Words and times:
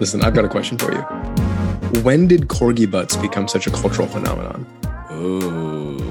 Listen, 0.00 0.22
I've 0.22 0.34
got 0.34 0.46
a 0.46 0.48
question 0.48 0.78
for 0.78 0.92
you. 0.92 1.02
When 2.00 2.26
did 2.26 2.48
corgi 2.48 2.90
butts 2.90 3.16
become 3.16 3.46
such 3.46 3.66
a 3.66 3.70
cultural 3.70 4.08
phenomenon? 4.08 4.66
Ooh. 5.12 6.02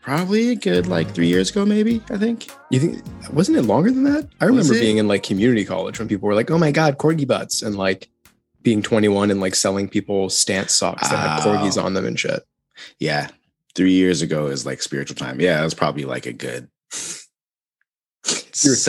Probably 0.00 0.50
a 0.50 0.54
good 0.54 0.86
like 0.86 1.10
three 1.10 1.26
years 1.26 1.50
ago, 1.50 1.66
maybe, 1.66 2.00
I 2.08 2.16
think. 2.16 2.48
You 2.70 2.78
think 2.78 3.04
wasn't 3.32 3.58
it 3.58 3.62
longer 3.62 3.90
than 3.90 4.04
that? 4.04 4.28
I 4.40 4.44
remember 4.44 4.74
being 4.74 4.98
in 4.98 5.08
like 5.08 5.24
community 5.24 5.64
college 5.64 5.98
when 5.98 6.06
people 6.06 6.28
were 6.28 6.34
like, 6.36 6.48
"Oh 6.48 6.58
my 6.58 6.70
god, 6.70 6.98
corgi 6.98 7.26
butts," 7.26 7.62
and 7.62 7.76
like 7.76 8.08
being 8.62 8.80
21 8.80 9.32
and 9.32 9.40
like 9.40 9.56
selling 9.56 9.88
people 9.88 10.30
stance 10.30 10.72
socks 10.72 11.08
that 11.08 11.16
had 11.16 11.40
corgis 11.40 11.82
on 11.82 11.94
them 11.94 12.06
and 12.06 12.18
shit. 12.18 12.44
Yeah. 13.00 13.28
Three 13.74 13.92
years 13.92 14.22
ago 14.22 14.46
is 14.46 14.64
like 14.64 14.80
spiritual 14.82 15.16
time. 15.16 15.40
Yeah, 15.40 15.60
it 15.60 15.64
was 15.64 15.74
probably 15.74 16.04
like 16.04 16.26
a 16.26 16.32
good 16.32 16.68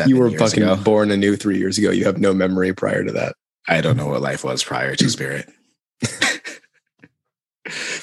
you 0.05 0.17
were 0.17 0.31
fucking 0.31 0.63
ago. 0.63 0.75
born 0.75 1.11
anew 1.11 1.35
three 1.35 1.57
years 1.57 1.77
ago. 1.77 1.91
You 1.91 2.05
have 2.05 2.19
no 2.19 2.33
memory 2.33 2.73
prior 2.73 3.03
to 3.03 3.11
that. 3.13 3.35
I 3.67 3.81
don't 3.81 3.97
know 3.97 4.07
what 4.07 4.21
life 4.21 4.43
was 4.43 4.63
prior 4.63 4.95
to 4.95 5.09
spirit. 5.09 5.49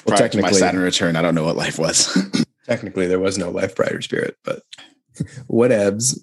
Well, 0.07 0.19
prior 0.19 0.29
to 0.29 0.37
my 0.37 0.43
technically- 0.43 0.59
Saturn 0.59 0.83
return, 0.83 1.17
I 1.17 1.23
don't 1.23 1.35
know 1.35 1.45
what 1.45 1.57
life 1.57 1.79
was. 1.79 2.15
Technically, 2.67 3.07
there 3.07 3.19
was 3.19 3.39
no 3.39 3.51
life 3.51 3.75
prior 3.75 3.97
to 3.97 4.03
spirit, 4.03 4.37
but 4.45 4.61
whatevs. 5.49 6.19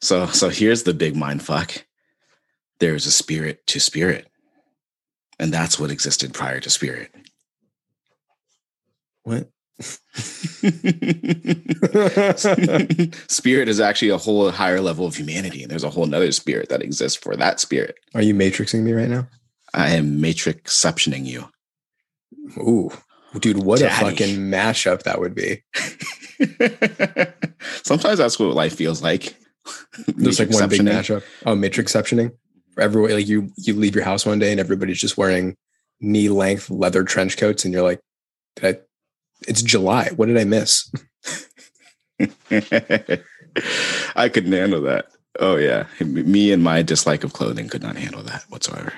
so 0.00 0.26
so 0.28 0.48
here's 0.48 0.84
the 0.84 0.94
big 0.94 1.14
mind 1.14 1.42
fuck. 1.42 1.84
There's 2.80 3.04
a 3.04 3.12
spirit 3.12 3.66
to 3.66 3.80
spirit. 3.80 4.28
And 5.38 5.52
that's 5.52 5.78
what 5.78 5.90
existed 5.90 6.32
prior 6.32 6.60
to 6.60 6.70
spirit. 6.70 7.10
What? 9.24 9.50
spirit 13.28 13.68
is 13.68 13.78
actually 13.78 14.08
a 14.08 14.16
whole 14.16 14.50
higher 14.50 14.80
level 14.80 15.06
of 15.06 15.16
humanity, 15.16 15.62
and 15.62 15.70
there's 15.70 15.84
a 15.84 15.90
whole 15.90 16.06
nother 16.06 16.32
spirit 16.32 16.70
that 16.70 16.82
exists 16.82 17.22
for 17.22 17.36
that 17.36 17.60
spirit. 17.60 17.96
Are 18.14 18.22
you 18.22 18.34
matrixing 18.34 18.82
me 18.82 18.92
right 18.92 19.08
now? 19.08 19.28
I 19.74 19.90
am 19.90 20.20
matrixceptioning 20.20 21.26
you. 21.26 21.48
Ooh, 22.56 22.90
dude, 23.38 23.62
what 23.62 23.80
Daddy. 23.80 24.06
a 24.06 24.10
fucking 24.10 24.36
mashup 24.36 25.02
that 25.02 25.20
would 25.20 25.34
be. 25.34 25.62
Sometimes 27.84 28.18
that's 28.18 28.38
what 28.38 28.54
life 28.54 28.74
feels 28.74 29.02
like. 29.02 29.36
There's 30.06 30.38
like 30.38 30.50
one 30.50 30.68
big 30.68 30.80
mashup. 30.80 31.22
Oh, 31.44 31.54
matrixceptioning. 31.54 32.32
Everyone, 32.78 33.10
like 33.10 33.26
you, 33.26 33.50
you 33.56 33.74
leave 33.74 33.94
your 33.94 34.04
house 34.04 34.24
one 34.24 34.38
day 34.38 34.52
and 34.52 34.60
everybody's 34.60 35.00
just 35.00 35.18
wearing 35.18 35.56
knee 36.00 36.28
length 36.28 36.70
leather 36.70 37.04
trench 37.04 37.36
coats, 37.36 37.64
and 37.64 37.74
you're 37.74 37.82
like, 37.82 38.00
did 38.56 38.76
I, 38.76 38.80
"It's 39.46 39.62
July. 39.62 40.10
What 40.16 40.26
did 40.26 40.38
I 40.38 40.44
miss?" 40.44 40.90
I 44.16 44.28
couldn't 44.28 44.52
handle 44.52 44.82
that. 44.82 45.06
Oh 45.38 45.56
yeah, 45.56 45.86
me 46.00 46.52
and 46.52 46.62
my 46.62 46.82
dislike 46.82 47.24
of 47.24 47.32
clothing 47.32 47.68
could 47.68 47.82
not 47.82 47.96
handle 47.96 48.22
that 48.22 48.44
whatsoever. 48.48 48.92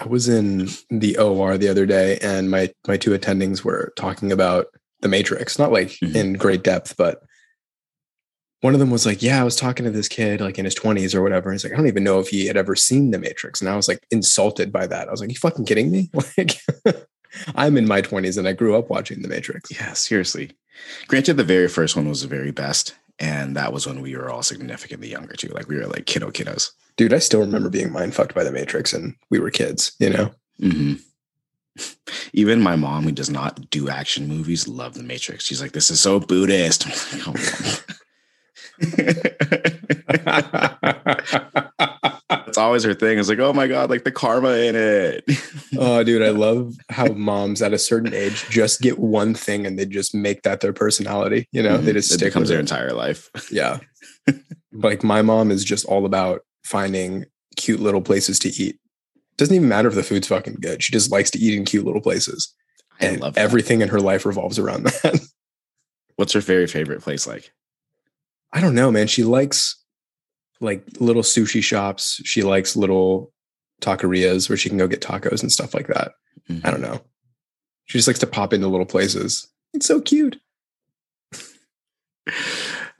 I 0.00 0.06
was 0.08 0.28
in 0.28 0.68
the 0.90 1.16
OR 1.18 1.56
the 1.56 1.68
other 1.68 1.86
day, 1.86 2.18
and 2.20 2.50
my 2.50 2.70
my 2.88 2.96
two 2.96 3.10
attendings 3.16 3.62
were 3.62 3.92
talking 3.96 4.32
about 4.32 4.66
the 5.00 5.08
Matrix, 5.08 5.58
not 5.58 5.70
like 5.72 5.90
Mhm. 6.02 6.14
in 6.14 6.32
great 6.34 6.64
depth, 6.64 6.96
but 6.96 7.22
one 8.60 8.74
of 8.74 8.80
them 8.80 8.90
was 8.90 9.06
like, 9.06 9.22
"Yeah, 9.22 9.40
I 9.40 9.44
was 9.44 9.54
talking 9.56 9.84
to 9.84 9.90
this 9.92 10.08
kid 10.08 10.40
like 10.40 10.58
in 10.58 10.64
his 10.64 10.74
twenties 10.74 11.14
or 11.14 11.22
whatever." 11.22 11.52
He's 11.52 11.62
like, 11.62 11.72
"I 11.72 11.76
don't 11.76 11.86
even 11.86 12.02
know 12.04 12.18
if 12.18 12.28
he 12.28 12.46
had 12.46 12.56
ever 12.56 12.74
seen 12.74 13.10
the 13.12 13.18
Matrix," 13.18 13.60
and 13.60 13.70
I 13.70 13.76
was 13.76 13.86
like 13.86 14.00
insulted 14.10 14.72
by 14.72 14.86
that. 14.88 15.06
I 15.08 15.10
was 15.12 15.20
like, 15.20 15.30
"You 15.30 15.36
fucking 15.36 15.66
kidding 15.66 15.90
me?" 15.92 16.10
Like, 16.36 16.58
I'm 17.54 17.76
in 17.76 17.86
my 17.86 18.00
twenties 18.00 18.36
and 18.36 18.48
I 18.48 18.52
grew 18.52 18.76
up 18.76 18.90
watching 18.90 19.22
the 19.22 19.28
Matrix. 19.28 19.70
Yeah, 19.70 19.92
seriously. 19.92 20.52
Granted, 21.06 21.36
the 21.36 21.44
very 21.44 21.68
first 21.68 21.96
one 21.96 22.08
was 22.08 22.22
the 22.22 22.28
very 22.28 22.50
best, 22.50 22.96
and 23.18 23.56
that 23.56 23.72
was 23.72 23.86
when 23.86 24.00
we 24.00 24.16
were 24.16 24.30
all 24.30 24.42
significantly 24.42 25.08
younger 25.08 25.34
too. 25.34 25.48
Like 25.48 25.68
we 25.68 25.76
were 25.76 25.86
like 25.86 26.06
kiddo 26.06 26.30
kiddos. 26.30 26.70
Dude, 26.96 27.12
I 27.12 27.18
still 27.18 27.40
remember 27.40 27.68
being 27.68 27.92
mind 27.92 28.14
fucked 28.14 28.34
by 28.34 28.44
the 28.44 28.52
Matrix, 28.52 28.92
and 28.92 29.14
we 29.30 29.38
were 29.38 29.50
kids. 29.50 29.92
You 29.98 30.10
know, 30.10 30.30
hmm 30.60 30.94
Even 32.32 32.60
my 32.60 32.76
mom, 32.76 33.04
who 33.04 33.12
does 33.12 33.30
not 33.30 33.70
do 33.70 33.88
action 33.88 34.28
movies, 34.28 34.68
loved 34.68 34.96
The 34.96 35.02
Matrix. 35.02 35.44
She's 35.44 35.60
like, 35.60 35.72
"This 35.72 35.90
is 35.90 36.00
so 36.00 36.20
Buddhist." 36.20 36.86
I'm 42.58 42.62
like, 42.62 42.74
"Oh, 42.74 42.74
That's 42.74 42.84
always 42.84 42.84
her 42.84 42.94
thing. 42.94 43.18
It's 43.18 43.28
like, 43.28 43.38
"Oh 43.38 43.52
my 43.52 43.66
god, 43.66 43.90
like 43.90 44.04
the 44.04 44.12
karma 44.12 44.50
in 44.50 44.74
it." 44.76 45.24
oh, 45.78 46.02
dude, 46.04 46.22
I 46.22 46.30
love 46.30 46.74
how 46.90 47.06
moms 47.08 47.62
at 47.62 47.72
a 47.72 47.78
certain 47.78 48.14
age 48.14 48.44
just 48.50 48.80
get 48.80 48.98
one 48.98 49.34
thing 49.34 49.66
and 49.66 49.78
they 49.78 49.86
just 49.86 50.14
make 50.14 50.42
that 50.42 50.60
their 50.60 50.72
personality. 50.72 51.48
You 51.52 51.62
know, 51.62 51.76
they 51.78 51.92
Mhm. 51.92 51.94
just 51.94 52.10
it 52.12 52.14
stick 52.14 52.28
becomes 52.28 52.44
with 52.44 52.48
their 52.50 52.58
it. 52.58 52.62
entire 52.62 52.92
life. 52.92 53.30
Yeah. 53.50 53.78
like 54.72 55.04
my 55.04 55.22
mom 55.22 55.50
is 55.50 55.64
just 55.64 55.84
all 55.86 56.04
about 56.06 56.40
finding 56.64 57.24
cute 57.56 57.80
little 57.80 58.02
places 58.02 58.38
to 58.40 58.48
eat. 58.50 58.78
Doesn't 59.36 59.54
even 59.54 59.68
matter 59.68 59.88
if 59.88 59.94
the 59.94 60.02
food's 60.02 60.26
fucking 60.28 60.58
good. 60.60 60.82
She 60.82 60.92
just 60.92 61.10
likes 61.12 61.30
to 61.32 61.38
eat 61.38 61.54
in 61.54 61.64
cute 61.64 61.84
little 61.84 62.00
places. 62.00 62.52
I 63.00 63.06
And 63.06 63.20
love 63.20 63.34
that. 63.34 63.40
everything 63.40 63.80
in 63.82 63.88
her 63.88 64.00
life 64.00 64.24
revolves 64.26 64.58
around 64.58 64.84
that. 65.02 65.20
What's 66.16 66.32
her 66.32 66.40
very 66.40 66.66
favorite 66.66 67.02
place 67.02 67.26
like? 67.26 67.52
I 68.52 68.60
don't 68.60 68.74
know, 68.74 68.90
man. 68.92 69.06
She 69.08 69.24
likes 69.24 69.76
like 70.60 70.84
little 71.00 71.22
sushi 71.22 71.62
shops. 71.62 72.20
She 72.24 72.42
likes 72.42 72.76
little 72.76 73.32
taquerias 73.80 74.48
where 74.48 74.56
she 74.56 74.68
can 74.68 74.78
go 74.78 74.88
get 74.88 75.00
tacos 75.00 75.42
and 75.42 75.52
stuff 75.52 75.74
like 75.74 75.88
that. 75.88 76.12
I 76.48 76.70
don't 76.70 76.80
mm-hmm. 76.80 76.82
know. 76.82 77.00
She 77.86 77.98
just 77.98 78.08
likes 78.08 78.20
to 78.20 78.26
pop 78.26 78.52
into 78.52 78.68
little 78.68 78.86
places. 78.86 79.48
It's 79.72 79.86
so 79.86 80.00
cute. 80.00 80.38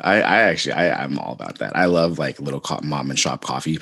I, 0.01 0.17
I 0.17 0.39
actually, 0.43 0.73
I, 0.73 1.05
I'm 1.05 1.19
all 1.19 1.33
about 1.33 1.59
that. 1.59 1.77
I 1.77 1.87
love 1.87 2.19
like 2.19 2.41
little 2.41 2.61
co- 2.61 2.81
mom 2.83 3.11
and 3.11 3.19
shop 3.19 3.43
coffee, 3.43 3.79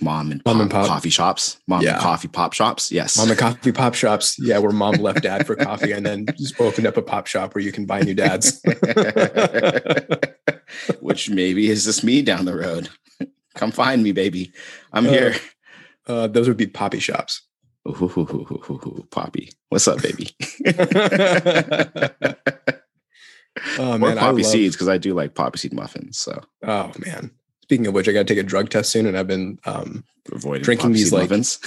mom 0.00 0.30
and 0.30 0.40
Mom 0.46 0.60
and 0.60 0.70
pop 0.70 0.82
pop. 0.82 0.96
coffee 0.96 1.10
shops, 1.10 1.58
mom 1.66 1.82
Yeah. 1.82 1.94
and 1.94 2.00
coffee 2.00 2.28
pop 2.28 2.52
shops. 2.52 2.92
Yes, 2.92 3.18
Mom 3.18 3.30
and 3.30 3.38
coffee 3.38 3.72
pop 3.72 3.94
shops. 3.94 4.36
Yeah, 4.40 4.58
where 4.58 4.70
mom 4.70 4.94
left 4.96 5.22
dad 5.22 5.46
for 5.46 5.56
coffee 5.56 5.92
and 5.92 6.06
then 6.06 6.26
just 6.38 6.60
opened 6.60 6.86
up 6.86 6.96
a 6.96 7.02
pop 7.02 7.26
shop 7.26 7.54
where 7.54 7.64
you 7.64 7.72
can 7.72 7.84
buy 7.84 8.00
new 8.00 8.14
dads. 8.14 8.62
Which 11.00 11.30
maybe 11.30 11.68
is 11.68 11.84
just 11.84 12.04
me 12.04 12.22
down 12.22 12.44
the 12.44 12.56
road. 12.56 12.88
Come 13.56 13.72
find 13.72 14.02
me, 14.02 14.12
baby. 14.12 14.52
I'm 14.92 15.06
Uh, 15.06 15.10
here. 15.10 15.34
Uh, 16.06 16.26
those 16.28 16.46
would 16.48 16.56
be 16.56 16.66
poppy 16.68 17.00
shops. 17.00 17.42
Ooh, 17.88 19.06
Poppy, 19.10 19.50
what's 19.70 19.88
up, 19.88 20.00
baby? 20.02 20.28
Oh 23.78 23.96
man, 23.96 24.18
I 24.18 24.20
poppy 24.20 24.42
love- 24.42 24.52
seeds 24.52 24.74
because 24.76 24.88
I 24.88 24.98
do 24.98 25.14
like 25.14 25.34
poppy 25.34 25.58
seed 25.58 25.72
muffins. 25.72 26.18
So 26.18 26.42
Oh 26.62 26.92
man. 27.06 27.30
Speaking 27.62 27.86
of 27.86 27.94
which, 27.94 28.06
I 28.08 28.12
got 28.12 28.26
to 28.26 28.32
take 28.34 28.38
a 28.38 28.46
drug 28.46 28.68
test 28.68 28.92
soon, 28.92 29.06
and 29.06 29.16
I've 29.18 29.26
been 29.26 29.58
um, 29.64 30.04
avoiding 30.30 30.62
Drinking 30.62 30.92
these, 30.92 31.10
like- 31.12 31.22
muffins. 31.30 31.58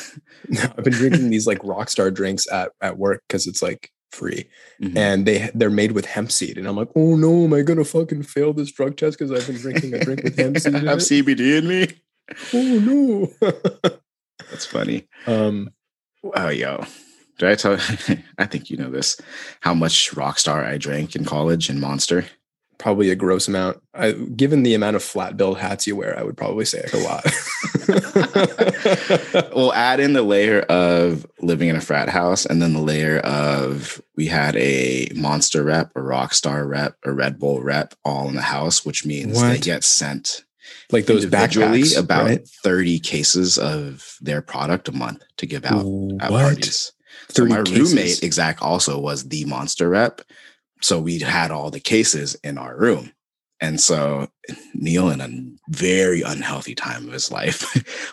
I've 0.61 0.83
been 0.83 0.93
drinking 0.93 1.29
these 1.29 1.45
like 1.47 1.59
Rockstar 1.59 2.13
drinks 2.13 2.47
at 2.51 2.71
at 2.79 2.97
work 2.97 3.23
because 3.27 3.47
it's 3.47 3.61
like 3.61 3.91
free, 4.11 4.45
Mhm. 4.81 4.97
and 4.97 5.25
they 5.25 5.49
they're 5.53 5.69
made 5.69 5.91
with 5.93 6.05
hemp 6.05 6.31
seed, 6.31 6.57
and 6.57 6.67
I'm 6.67 6.75
like, 6.75 6.89
oh 6.95 7.15
no, 7.15 7.43
am 7.45 7.53
I 7.53 7.61
gonna 7.61 7.83
fucking 7.83 8.23
fail 8.23 8.53
this 8.53 8.71
drug 8.71 8.97
test 8.97 9.17
because 9.19 9.31
I've 9.31 9.45
been 9.47 9.57
drinking 9.61 9.93
a 9.93 9.99
drink 10.03 10.23
with 10.23 10.37
hemp 10.37 10.57
seed? 10.59 10.75
In 10.75 10.85
have 10.87 10.97
it? 10.99 11.01
CBD 11.01 11.57
in 11.57 11.67
me. 11.67 11.87
Oh 12.53 13.29
no. 13.41 13.49
That's 14.51 14.65
funny. 14.65 15.07
um, 15.27 15.69
Oh, 16.35 16.49
yo. 16.49 16.83
Did 17.37 17.49
I 17.49 17.55
tell 17.55 17.73
I 18.37 18.45
think 18.45 18.69
you 18.69 18.77
know 18.77 18.89
this. 18.89 19.19
How 19.61 19.73
much 19.73 20.11
Rockstar 20.11 20.65
I 20.65 20.77
drank 20.77 21.15
in 21.15 21.23
college 21.25 21.69
and 21.69 21.79
Monster? 21.79 22.25
probably 22.77 23.09
a 23.09 23.15
gross 23.15 23.47
amount. 23.49 23.77
I, 23.93 24.13
given 24.13 24.63
the 24.63 24.73
amount 24.73 24.95
of 24.95 25.03
flat 25.03 25.35
billed 25.35 25.57
hats 25.59 25.85
you 25.85 25.97
wear, 25.97 26.17
I 26.17 26.23
would 26.23 26.37
probably 26.37 26.63
say 26.63 26.81
like 26.81 26.93
a 26.93 26.97
lot. 26.97 27.25
Well, 29.55 29.73
add 29.73 29.99
in 29.99 30.13
the 30.13 30.23
layer 30.23 30.61
of 30.61 31.25
living 31.39 31.69
in 31.69 31.75
a 31.75 31.81
frat 31.81 32.09
house 32.09 32.45
and 32.45 32.61
then 32.61 32.73
the 32.73 32.81
layer 32.81 33.19
of 33.19 34.01
we 34.15 34.27
had 34.27 34.55
a 34.55 35.09
Monster 35.15 35.63
rep, 35.63 35.91
a 35.95 36.01
rock 36.01 36.33
star 36.33 36.65
rep, 36.65 36.95
a 37.03 37.11
Red 37.11 37.39
Bull 37.39 37.61
rep 37.61 37.93
all 38.05 38.27
in 38.29 38.35
the 38.35 38.41
house, 38.41 38.85
which 38.85 39.05
means 39.05 39.39
they 39.41 39.57
get 39.57 39.83
sent 39.83 40.43
like 40.91 41.05
those 41.05 41.25
individually 41.25 41.81
backpacks, 41.81 41.99
about 41.99 42.25
right? 42.25 42.47
30 42.47 42.99
cases 42.99 43.57
of 43.57 44.17
their 44.21 44.41
product 44.41 44.87
a 44.87 44.91
month 44.91 45.23
to 45.37 45.45
give 45.45 45.65
out 45.65 45.85
at 46.19 46.29
parties. 46.29 46.91
So 47.29 47.45
my 47.45 47.61
cases? 47.63 47.93
roommate, 47.93 48.23
exact, 48.23 48.61
also 48.61 48.99
was 48.99 49.27
the 49.27 49.45
monster 49.45 49.89
rep. 49.89 50.21
So 50.81 50.99
we 50.99 51.19
had 51.19 51.51
all 51.51 51.69
the 51.69 51.79
cases 51.79 52.35
in 52.43 52.57
our 52.57 52.77
room. 52.77 53.11
And 53.61 53.79
so 53.79 54.29
Neil, 54.73 55.09
in 55.09 55.21
a 55.21 55.71
very 55.75 56.21
unhealthy 56.21 56.75
time 56.75 57.07
of 57.07 57.13
his 57.13 57.31
life, 57.31 57.63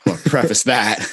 well, 0.07 0.19
preface 0.27 0.65
that, 0.65 1.07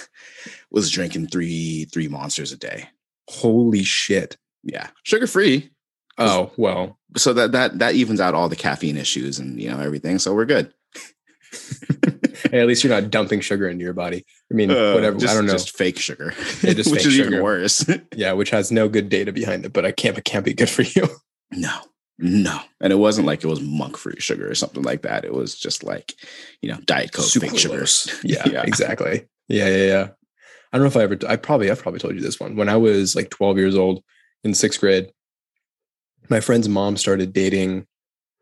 was 0.72 0.90
drinking 0.90 1.28
three 1.28 1.86
three 1.86 2.08
monsters 2.08 2.52
a 2.52 2.58
day. 2.58 2.90
Holy 3.30 3.84
shit. 3.84 4.38
Yeah, 4.64 4.88
sugar 5.04 5.28
free. 5.28 5.70
Oh, 6.18 6.52
well, 6.58 6.98
So 7.18 7.34
that 7.34 7.52
that 7.54 7.80
that 7.80 7.96
evens 7.96 8.20
out 8.20 8.34
all 8.34 8.50
the 8.50 8.56
caffeine 8.56 8.98
issues 8.98 9.40
and 9.40 9.60
you 9.62 9.70
know 9.70 9.80
everything. 9.80 10.20
So 10.20 10.34
we're 10.34 10.46
good. 10.46 10.74
hey, 12.52 12.62
at 12.62 12.68
least 12.68 12.84
you're 12.84 12.94
not 13.00 13.12
dumping 13.12 13.40
sugar 13.42 13.68
into 13.68 13.84
your 13.84 13.94
body. 13.94 14.26
I 14.52 14.56
mean, 14.56 14.72
Uh, 14.72 14.94
whatever. 14.94 15.18
just- 15.18 15.32
I 15.32 15.36
don't 15.36 15.46
know. 15.46 15.54
Just 15.54 15.76
fake 15.78 16.00
sugar, 16.00 16.34
Yeah, 16.62 16.74
just 16.74 16.92
which 16.92 17.02
fake 17.02 17.08
is 17.08 17.14
sugar. 17.14 17.28
even 17.30 17.44
worse. 17.44 17.86
yeah, 18.16 18.34
which 18.34 18.50
has 18.50 18.72
no 18.72 18.90
good 18.90 19.10
data 19.10 19.32
behind 19.32 19.66
it, 19.66 19.74
but 19.74 19.86
I 19.86 19.92
can't. 19.92 20.18
It 20.18 20.24
can't 20.26 20.46
be 20.46 20.54
good 20.54 20.70
for 20.70 20.82
you. 20.84 21.08
No, 21.52 21.78
no. 22.20 22.60
And 22.82 22.94
it 22.94 22.98
wasn't 22.98 23.28
like 23.28 23.44
it 23.44 23.48
was 23.48 23.62
monk 23.62 23.98
fruit 23.98 24.22
sugar 24.22 24.50
or 24.50 24.56
something 24.56 24.84
like 24.84 25.02
that. 25.04 25.26
It 25.26 25.34
was 25.34 25.56
just 25.58 25.84
like, 25.84 26.14
you 26.62 26.70
know, 26.72 26.78
Diet 26.86 27.12
Coke, 27.12 27.26
fake 27.26 27.58
sugar. 27.58 27.84
Sucralose. 27.84 28.24
Yeah, 28.24 28.62
exactly. 28.66 29.28
Yeah, 29.48 29.68
yeah, 29.70 29.86
yeah. 29.86 30.08
I 30.72 30.78
don't 30.78 30.84
know 30.84 30.88
if 30.88 30.98
I 30.98 31.04
ever, 31.04 31.18
I 31.28 31.36
probably, 31.36 31.70
I've 31.70 31.82
probably 31.82 32.00
told 32.00 32.16
you 32.16 32.22
this 32.22 32.40
one. 32.40 32.56
When 32.56 32.70
I 32.70 32.78
was 32.78 33.16
like 33.16 33.30
12 33.30 33.58
years 33.58 33.76
old 33.76 34.04
in 34.44 34.54
sixth 34.54 34.80
grade, 34.80 35.12
my 36.30 36.40
friend's 36.40 36.70
mom 36.70 36.98
started 36.98 37.34
dating 37.34 37.86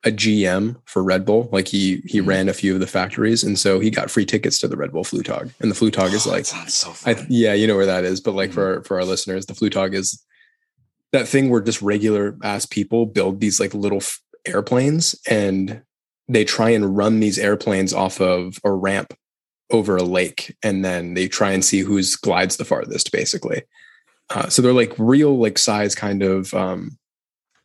a 0.04 0.10
GM 0.12 0.78
for 0.86 1.04
Red 1.04 1.26
Bull. 1.26 1.48
Like 1.52 1.68
he 1.68 2.02
he 2.06 2.22
Mhm. 2.22 2.28
ran 2.28 2.50
a 2.50 2.54
few 2.54 2.74
of 2.74 2.80
the 2.80 2.88
factories, 2.88 3.44
and 3.44 3.58
so 3.60 3.80
he 3.80 3.90
got 3.92 4.10
free 4.10 4.26
tickets 4.26 4.58
to 4.60 4.68
the 4.68 4.78
Red 4.78 4.92
Bull 4.92 5.04
Flugtag. 5.04 5.52
And 5.60 5.70
the 5.70 5.76
Flugtag 5.76 6.14
is 6.14 6.26
Oh, 6.26 6.32
like, 6.32 6.46
sounds 6.46 6.74
so 6.74 6.94
I, 7.06 7.24
yeah, 7.30 7.54
you 7.54 7.68
know 7.68 7.76
where 7.76 7.86
that 7.86 8.04
is. 8.04 8.20
But 8.22 8.34
like 8.34 8.50
Mhm. 8.52 8.54
for 8.54 8.84
for 8.84 8.98
our 9.00 9.06
listeners, 9.06 9.46
the 9.46 9.54
Flugtag 9.54 9.94
is 9.94 10.24
that 11.12 11.28
thing 11.28 11.50
where 11.50 11.62
just 11.62 11.82
regular 11.82 12.38
ass 12.44 12.66
people 12.66 13.06
build 13.06 13.40
these 13.40 13.60
like 13.60 13.74
little 13.74 14.00
f- 14.00 14.20
airplanes, 14.46 15.16
and 15.30 15.82
they 16.28 16.46
try 16.46 16.70
and 16.70 16.96
run 16.96 17.20
these 17.20 17.38
airplanes 17.38 17.94
off 17.94 18.22
of 18.22 18.58
a 18.64 18.72
ramp 18.72 19.14
over 19.72 19.98
a 19.98 20.04
lake, 20.04 20.56
and 20.64 20.84
then 20.84 21.14
they 21.14 21.28
try 21.28 21.52
and 21.52 21.64
see 21.64 21.80
who's 21.80 22.16
glides 22.16 22.58
the 22.58 22.66
farthest, 22.66 23.12
basically. 23.12 23.64
Uh, 24.30 24.48
so 24.48 24.62
they're 24.62 24.74
like 24.74 24.94
real 24.98 25.38
like 25.38 25.58
size 25.58 25.94
kind 25.94 26.24
of 26.24 26.54
um, 26.54 26.98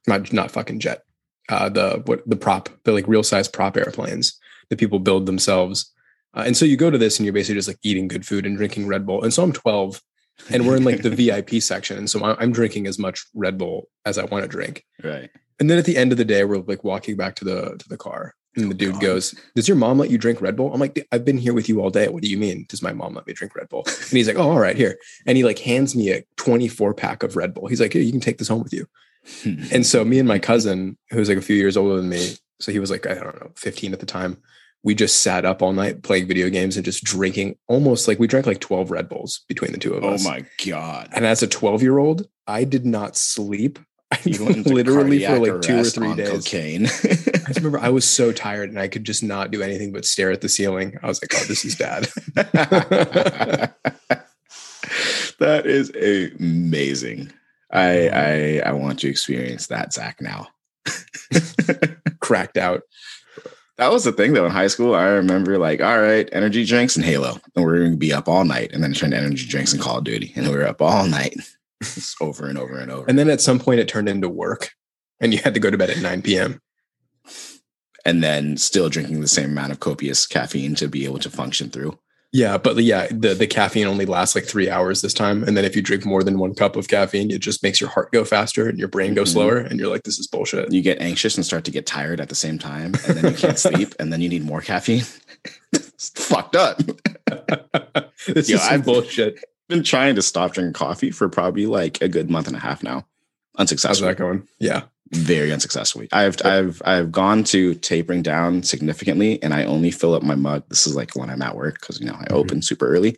not 0.06 0.32
not 0.32 0.50
fucking 0.50 0.80
jet. 0.80 1.02
Uh, 1.48 1.68
the 1.68 2.02
what 2.06 2.28
the 2.28 2.36
prop, 2.36 2.68
they're 2.84 2.94
like 2.94 3.06
real 3.06 3.22
size 3.22 3.46
prop 3.46 3.76
airplanes 3.76 4.38
that 4.68 4.78
people 4.78 4.98
build 4.98 5.26
themselves. 5.26 5.92
Uh, 6.34 6.42
and 6.44 6.56
so 6.56 6.64
you 6.64 6.76
go 6.76 6.90
to 6.90 6.98
this 6.98 7.18
and 7.18 7.24
you're 7.24 7.32
basically 7.32 7.54
just 7.54 7.68
like 7.68 7.78
eating 7.82 8.08
good 8.08 8.26
food 8.26 8.44
and 8.44 8.56
drinking 8.56 8.86
Red 8.88 9.06
Bull. 9.06 9.22
And 9.22 9.32
so 9.32 9.42
I'm 9.42 9.52
12 9.52 10.02
and 10.50 10.66
we're 10.66 10.76
in 10.76 10.84
like 10.84 11.02
the 11.02 11.10
VIP 11.50 11.62
section. 11.62 11.98
And 11.98 12.08
so 12.08 12.24
I'm 12.24 12.52
drinking 12.52 12.86
as 12.86 12.98
much 12.98 13.24
Red 13.34 13.58
Bull 13.58 13.88
as 14.04 14.18
I 14.18 14.24
want 14.24 14.44
to 14.44 14.48
drink. 14.48 14.84
right. 15.02 15.30
And 15.58 15.70
then 15.70 15.78
at 15.78 15.86
the 15.86 15.96
end 15.96 16.12
of 16.12 16.18
the 16.18 16.24
day, 16.24 16.44
we're 16.44 16.58
like 16.58 16.84
walking 16.84 17.16
back 17.16 17.34
to 17.36 17.44
the 17.44 17.76
to 17.78 17.88
the 17.88 17.96
car. 17.96 18.34
And 18.56 18.70
the 18.70 18.74
oh, 18.74 18.78
dude 18.78 18.92
God. 18.94 19.02
goes, 19.02 19.34
Does 19.54 19.68
your 19.68 19.76
mom 19.76 19.98
let 19.98 20.10
you 20.10 20.18
drink 20.18 20.40
Red 20.40 20.56
Bull? 20.56 20.72
I'm 20.72 20.80
like, 20.80 21.06
I've 21.12 21.24
been 21.24 21.38
here 21.38 21.54
with 21.54 21.68
you 21.68 21.80
all 21.80 21.90
day. 21.90 22.08
What 22.08 22.22
do 22.22 22.28
you 22.28 22.38
mean? 22.38 22.66
Does 22.68 22.82
my 22.82 22.92
mom 22.92 23.14
let 23.14 23.26
me 23.26 23.32
drink 23.32 23.54
Red 23.54 23.68
Bull? 23.68 23.82
And 23.86 24.10
he's 24.10 24.28
like, 24.28 24.36
Oh, 24.36 24.50
all 24.50 24.58
right, 24.58 24.76
here. 24.76 24.98
And 25.26 25.36
he 25.36 25.44
like 25.44 25.58
hands 25.58 25.96
me 25.96 26.10
a 26.12 26.24
24 26.36 26.94
pack 26.94 27.22
of 27.22 27.36
Red 27.36 27.54
Bull. 27.54 27.68
He's 27.68 27.80
like, 27.80 27.92
Here, 27.92 28.02
you 28.02 28.12
can 28.12 28.20
take 28.20 28.38
this 28.38 28.48
home 28.48 28.62
with 28.62 28.72
you. 28.72 28.86
And 29.72 29.84
so 29.84 30.04
me 30.04 30.20
and 30.20 30.28
my 30.28 30.38
cousin, 30.38 30.96
who's 31.10 31.28
like 31.28 31.38
a 31.38 31.42
few 31.42 31.56
years 31.56 31.76
older 31.76 31.96
than 31.96 32.08
me, 32.08 32.36
so 32.60 32.70
he 32.70 32.78
was 32.78 32.90
like, 32.90 33.06
I 33.06 33.14
don't 33.14 33.40
know, 33.40 33.50
15 33.56 33.92
at 33.92 34.00
the 34.00 34.06
time, 34.06 34.38
we 34.82 34.94
just 34.94 35.22
sat 35.22 35.44
up 35.44 35.62
all 35.62 35.72
night 35.72 36.02
playing 36.02 36.26
video 36.28 36.48
games 36.48 36.76
and 36.76 36.84
just 36.84 37.04
drinking 37.04 37.56
almost 37.66 38.06
like 38.06 38.18
we 38.18 38.26
drank 38.26 38.46
like 38.46 38.60
12 38.60 38.90
Red 38.90 39.08
Bulls 39.08 39.44
between 39.48 39.72
the 39.72 39.78
two 39.78 39.94
of 39.94 40.04
oh 40.04 40.10
us. 40.10 40.24
oh 40.24 40.30
my 40.30 40.44
god. 40.64 41.08
And 41.12 41.26
as 41.26 41.42
a 41.42 41.48
12 41.48 41.82
year 41.82 41.98
old, 41.98 42.28
I 42.46 42.64
did 42.64 42.86
not 42.86 43.16
sleep 43.16 43.78
literally 44.24 45.24
for 45.24 45.38
like 45.38 45.62
two 45.62 45.80
or 45.80 45.84
three 45.84 46.14
days. 46.14 46.30
Cocaine. 46.30 46.86
I 46.86 46.88
just 46.88 47.56
remember 47.56 47.80
I 47.80 47.88
was 47.88 48.08
so 48.08 48.30
tired 48.30 48.70
and 48.70 48.78
I 48.78 48.86
could 48.88 49.04
just 49.04 49.22
not 49.22 49.50
do 49.50 49.62
anything 49.62 49.92
but 49.92 50.04
stare 50.04 50.30
at 50.30 50.40
the 50.40 50.48
ceiling. 50.48 50.96
I 51.02 51.08
was 51.08 51.20
like, 51.20 51.32
oh, 51.34 51.44
this 51.46 51.64
is 51.64 51.74
bad. 51.74 52.04
that 55.40 55.66
is 55.66 55.90
amazing. 56.38 57.32
I 57.72 57.80
mm-hmm. 57.80 58.66
I 58.66 58.70
I 58.70 58.72
want 58.72 59.00
to 59.00 59.08
experience 59.08 59.66
that, 59.66 59.92
Zach. 59.92 60.20
Now, 60.20 60.46
Cracked 62.20 62.56
out. 62.56 62.82
That 63.78 63.92
was 63.92 64.04
the 64.04 64.12
thing 64.12 64.32
though 64.32 64.46
in 64.46 64.52
high 64.52 64.66
school. 64.66 64.94
I 64.94 65.04
remember 65.04 65.58
like, 65.58 65.80
all 65.80 66.00
right, 66.00 66.28
energy 66.32 66.64
drinks 66.64 66.96
and 66.96 67.04
Halo, 67.04 67.38
and 67.54 67.64
we're 67.64 67.78
going 67.78 67.92
to 67.92 67.96
be 67.96 68.12
up 68.12 68.28
all 68.28 68.44
night, 68.44 68.72
and 68.72 68.82
then 68.82 68.92
turn 68.92 69.10
to 69.10 69.16
energy 69.16 69.46
drinks 69.46 69.72
and 69.72 69.80
Call 69.80 69.98
of 69.98 70.04
Duty, 70.04 70.32
and 70.36 70.48
we 70.48 70.56
were 70.56 70.66
up 70.66 70.80
all 70.80 71.06
night, 71.06 71.36
Just 71.82 72.16
over 72.20 72.46
and 72.46 72.58
over 72.58 72.78
and 72.78 72.90
over. 72.90 73.06
And 73.08 73.18
then 73.18 73.30
at 73.30 73.40
some 73.40 73.58
point 73.58 73.80
it 73.80 73.88
turned 73.88 74.08
into 74.08 74.28
work 74.28 74.70
and 75.20 75.32
you 75.32 75.40
had 75.42 75.54
to 75.54 75.60
go 75.60 75.70
to 75.70 75.78
bed 75.78 75.90
at 75.90 75.98
9 75.98 76.22
p.m. 76.22 76.60
and 78.04 78.22
then 78.22 78.56
still 78.56 78.88
drinking 78.88 79.20
the 79.20 79.28
same 79.28 79.50
amount 79.50 79.72
of 79.72 79.80
copious 79.80 80.26
caffeine 80.26 80.74
to 80.76 80.88
be 80.88 81.04
able 81.04 81.18
to 81.18 81.30
function 81.30 81.70
through. 81.70 81.98
Yeah, 82.32 82.58
but 82.58 82.76
yeah, 82.76 83.06
the, 83.10 83.34
the 83.34 83.46
caffeine 83.46 83.86
only 83.86 84.04
lasts 84.04 84.34
like 84.34 84.44
three 84.44 84.68
hours 84.68 85.00
this 85.00 85.14
time. 85.14 85.42
And 85.44 85.56
then 85.56 85.64
if 85.64 85.74
you 85.74 85.80
drink 85.80 86.04
more 86.04 86.22
than 86.22 86.38
one 86.38 86.54
cup 86.54 86.76
of 86.76 86.88
caffeine, 86.88 87.30
it 87.30 87.38
just 87.40 87.62
makes 87.62 87.80
your 87.80 87.88
heart 87.88 88.12
go 88.12 88.24
faster 88.24 88.68
and 88.68 88.78
your 88.78 88.88
brain 88.88 89.14
go 89.14 89.22
Mhm. 89.22 89.28
slower. 89.28 89.56
And 89.56 89.78
you're 89.80 89.88
like, 89.88 90.02
this 90.02 90.18
is 90.18 90.26
bullshit. 90.26 90.70
You 90.72 90.82
get 90.82 91.00
anxious 91.00 91.36
and 91.36 91.46
start 91.46 91.64
to 91.64 91.70
get 91.70 91.86
tired 91.86 92.20
at 92.20 92.28
the 92.28 92.34
same 92.34 92.58
time, 92.58 92.94
and 93.06 93.16
then 93.16 93.32
you 93.32 93.38
can't 93.38 93.58
sleep, 93.68 93.94
and 93.98 94.12
then 94.12 94.20
you 94.20 94.28
need 94.28 94.44
more 94.44 94.60
caffeine. 94.60 95.04
it's 95.72 96.10
fucked 96.10 96.56
up. 96.56 96.78
this 98.26 98.48
Yo, 98.48 98.56
is 98.56 98.62
I've- 98.62 98.82
bullshit. 98.82 99.42
been 99.68 99.82
trying 99.82 100.14
to 100.16 100.22
stop 100.22 100.52
drinking 100.52 100.74
coffee 100.74 101.10
for 101.10 101.28
probably 101.28 101.66
like 101.66 102.02
a 102.02 102.08
good 102.08 102.28
month 102.30 102.48
and 102.48 102.56
a 102.56 102.60
half 102.60 102.82
now. 102.82 103.06
How's 103.56 103.70
that 103.70 104.16
going? 104.18 104.46
Yeah. 104.58 104.82
Very 105.12 105.52
unsuccessfully. 105.52 106.08
I've 106.12 106.36
I've 106.44 106.82
I've 106.84 107.12
gone 107.12 107.44
to 107.44 107.74
tapering 107.76 108.22
down 108.22 108.62
significantly 108.64 109.40
and 109.42 109.54
I 109.54 109.64
only 109.64 109.90
fill 109.92 110.14
up 110.14 110.22
my 110.22 110.34
mug. 110.34 110.64
This 110.68 110.86
is 110.86 110.96
like 110.96 111.14
when 111.14 111.30
I'm 111.30 111.42
at 111.42 111.54
work 111.56 111.78
because 111.80 112.00
you 112.00 112.06
know 112.06 112.14
I 112.18 112.24
Mhm. 112.24 112.32
open 112.32 112.62
super 112.62 112.88
early. 112.88 113.16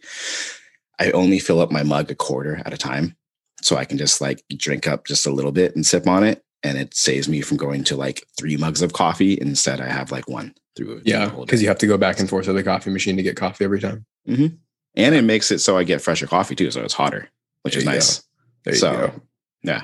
I 0.99 1.11
only 1.13 1.39
fill 1.39 1.61
up 1.61 1.71
my 1.71 1.83
mug 1.83 2.11
a 2.11 2.15
quarter 2.15 2.61
at 2.67 2.75
a 2.75 2.77
time. 2.77 3.17
So 3.63 3.77
I 3.77 3.85
can 3.85 3.99
just 3.99 4.21
like 4.21 4.43
drink 4.57 4.87
up 4.87 5.07
just 5.07 5.27
a 5.27 5.31
little 5.33 5.53
bit 5.53 5.75
and 5.77 5.87
sip 5.87 6.07
on 6.07 6.25
it. 6.25 6.45
And 6.63 6.77
it 6.77 6.95
saves 6.95 7.29
me 7.29 7.41
from 7.41 7.57
going 7.57 7.85
to 7.85 7.97
like 7.97 8.27
three 8.37 8.57
mugs 8.57 8.83
of 8.83 8.93
coffee. 8.93 9.39
Instead, 9.41 9.81
I 9.81 9.89
have 9.89 10.11
like 10.13 10.29
one 10.29 10.55
through 10.77 11.01
Yeah. 11.05 11.29
Because 11.31 11.63
you 11.63 11.69
have 11.69 11.79
to 11.79 11.87
go 11.87 11.97
back 11.97 12.19
and 12.21 12.29
forth 12.29 12.45
to 12.47 12.53
the 12.53 12.63
coffee 12.65 12.91
machine 12.91 13.17
to 13.17 13.23
get 13.23 13.37
coffee 13.37 13.65
every 13.65 13.81
time. 13.81 14.05
and 14.27 15.15
it 15.15 15.23
makes 15.23 15.51
it 15.51 15.61
so 15.61 15.79
I 15.79 15.85
get 15.85 16.03
fresher 16.03 16.27
coffee 16.27 16.55
too. 16.57 16.71
So 16.71 16.83
it's 16.83 16.95
hotter, 16.95 17.29
which 17.63 17.75
There 17.75 17.79
is 17.81 17.85
you 17.85 17.91
go. 17.91 17.95
nice. 17.95 18.23
There 18.65 18.75
you 18.75 18.81
So, 18.81 18.93
go. 18.93 19.23
Yeah, 19.63 19.83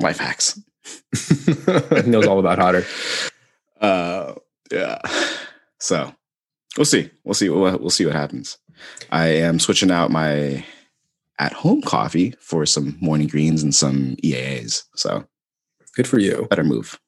Life 0.00 0.18
hacks. 0.18 0.58
knows 2.06 2.26
all 2.26 2.38
about 2.38 2.58
hotter. 2.58 2.84
Uh, 3.80 4.34
yeah. 4.70 4.98
So 5.78 6.12
we'll 6.76 6.84
see. 6.84 7.10
We'll 7.24 7.34
see. 7.34 7.48
We'll, 7.48 7.78
we'll 7.78 7.90
see 7.90 8.06
what 8.06 8.14
happens. 8.14 8.58
I 9.10 9.28
am 9.28 9.58
switching 9.58 9.90
out 9.90 10.10
my 10.10 10.64
at 11.38 11.52
home 11.52 11.82
coffee 11.82 12.34
for 12.40 12.64
some 12.66 12.96
morning 13.00 13.28
greens 13.28 13.62
and 13.62 13.74
some 13.74 14.16
EAAs. 14.24 14.84
So 14.94 15.26
Good 15.94 16.06
for 16.08 16.18
you. 16.18 16.46
better 16.50 16.64
move. 16.64 16.98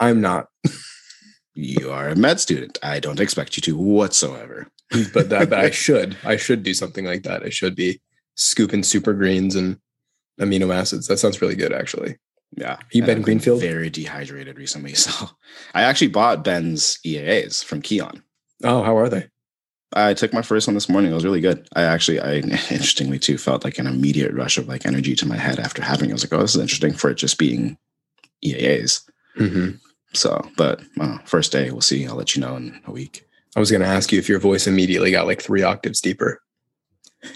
I'm 0.00 0.20
not, 0.20 0.48
You 1.54 1.90
are 1.90 2.08
a 2.08 2.14
med 2.16 2.38
student. 2.38 2.78
I 2.82 3.00
don't 3.00 3.18
expect 3.20 3.56
you 3.56 3.62
to 3.62 3.76
whatsoever. 3.78 4.68
but 5.14 5.30
that, 5.30 5.48
but 5.50 5.58
I 5.58 5.70
should. 5.84 6.16
I 6.22 6.36
should 6.36 6.62
do 6.62 6.74
something 6.74 7.06
like 7.06 7.22
that. 7.22 7.42
I 7.42 7.48
should 7.48 7.74
be 7.74 8.00
scooping 8.34 8.82
super 8.82 9.14
greens 9.14 9.56
and 9.56 9.78
amino 10.38 10.72
acids. 10.74 11.06
That 11.08 11.16
sounds 11.16 11.40
really 11.40 11.56
good, 11.56 11.72
actually. 11.72 12.18
Yeah. 12.56 12.78
You 12.92 13.02
Ben 13.04 13.22
Greenfield? 13.22 13.60
Very 13.60 13.90
dehydrated 13.90 14.58
recently. 14.58 14.94
So 14.96 15.30
I 15.74 15.82
actually 15.82 16.08
bought 16.08 16.44
Ben's 16.44 16.98
EAAs 17.04 17.64
from 17.64 17.82
Kion. 17.82 18.22
Oh, 18.64 18.82
how 18.82 18.96
are 18.96 19.08
they? 19.08 19.26
I 19.92 20.14
took 20.14 20.32
my 20.32 20.42
first 20.42 20.66
one 20.66 20.74
this 20.74 20.88
morning. 20.88 21.10
It 21.10 21.14
was 21.14 21.24
really 21.24 21.40
good. 21.40 21.66
I 21.76 21.82
actually, 21.82 22.20
I 22.20 22.34
interestingly 22.70 23.18
too 23.18 23.38
felt 23.38 23.64
like 23.64 23.78
an 23.78 23.86
immediate 23.86 24.32
rush 24.34 24.58
of 24.58 24.68
like 24.68 24.84
energy 24.86 25.14
to 25.16 25.26
my 25.26 25.36
head 25.36 25.58
after 25.60 25.82
having. 25.82 26.08
it. 26.10 26.12
I 26.12 26.14
was 26.14 26.24
like, 26.24 26.32
oh, 26.38 26.42
this 26.42 26.54
is 26.54 26.60
interesting 26.60 26.92
for 26.92 27.10
it 27.10 27.14
just 27.16 27.38
being 27.38 27.78
EAAs. 28.44 29.02
hmm 29.36 29.70
So, 30.12 30.46
but 30.56 30.82
uh, 31.00 31.18
first 31.24 31.52
day, 31.52 31.70
we'll 31.70 31.80
see. 31.80 32.06
I'll 32.06 32.16
let 32.16 32.34
you 32.34 32.40
know 32.40 32.56
in 32.56 32.80
a 32.86 32.90
week. 32.90 33.24
I 33.54 33.60
was 33.60 33.70
going 33.70 33.80
to 33.82 33.86
ask 33.86 34.12
you 34.12 34.18
if 34.18 34.28
your 34.28 34.38
voice 34.40 34.66
immediately 34.66 35.10
got 35.10 35.26
like 35.26 35.40
three 35.40 35.62
octaves 35.62 36.00
deeper. 36.00 36.40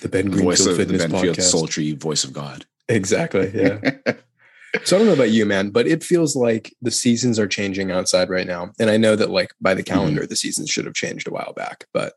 The 0.00 0.08
Ben 0.08 0.26
Greenfield 0.26 0.44
voice 0.44 0.60
of 0.66 0.76
the 0.76 0.84
Fitness 0.84 1.04
Benfield 1.06 1.34
Podcast. 1.34 1.42
sultry 1.50 1.92
voice 1.92 2.22
of 2.22 2.32
God. 2.32 2.66
Exactly. 2.88 3.50
Yeah. 3.54 3.80
so 4.84 4.96
I 4.96 4.98
don't 4.98 5.06
know 5.08 5.14
about 5.14 5.30
you, 5.30 5.44
man, 5.46 5.70
but 5.70 5.86
it 5.86 6.02
feels 6.04 6.34
like 6.36 6.74
the 6.82 6.90
seasons 6.90 7.38
are 7.38 7.46
changing 7.46 7.90
outside 7.90 8.30
right 8.30 8.46
now. 8.46 8.72
And 8.78 8.90
I 8.90 8.96
know 8.96 9.16
that 9.16 9.30
like 9.30 9.50
by 9.60 9.74
the 9.74 9.82
calendar, 9.82 10.26
the 10.26 10.36
seasons 10.36 10.70
should 10.70 10.84
have 10.84 10.94
changed 10.94 11.28
a 11.28 11.30
while 11.32 11.52
back, 11.54 11.86
but 11.92 12.14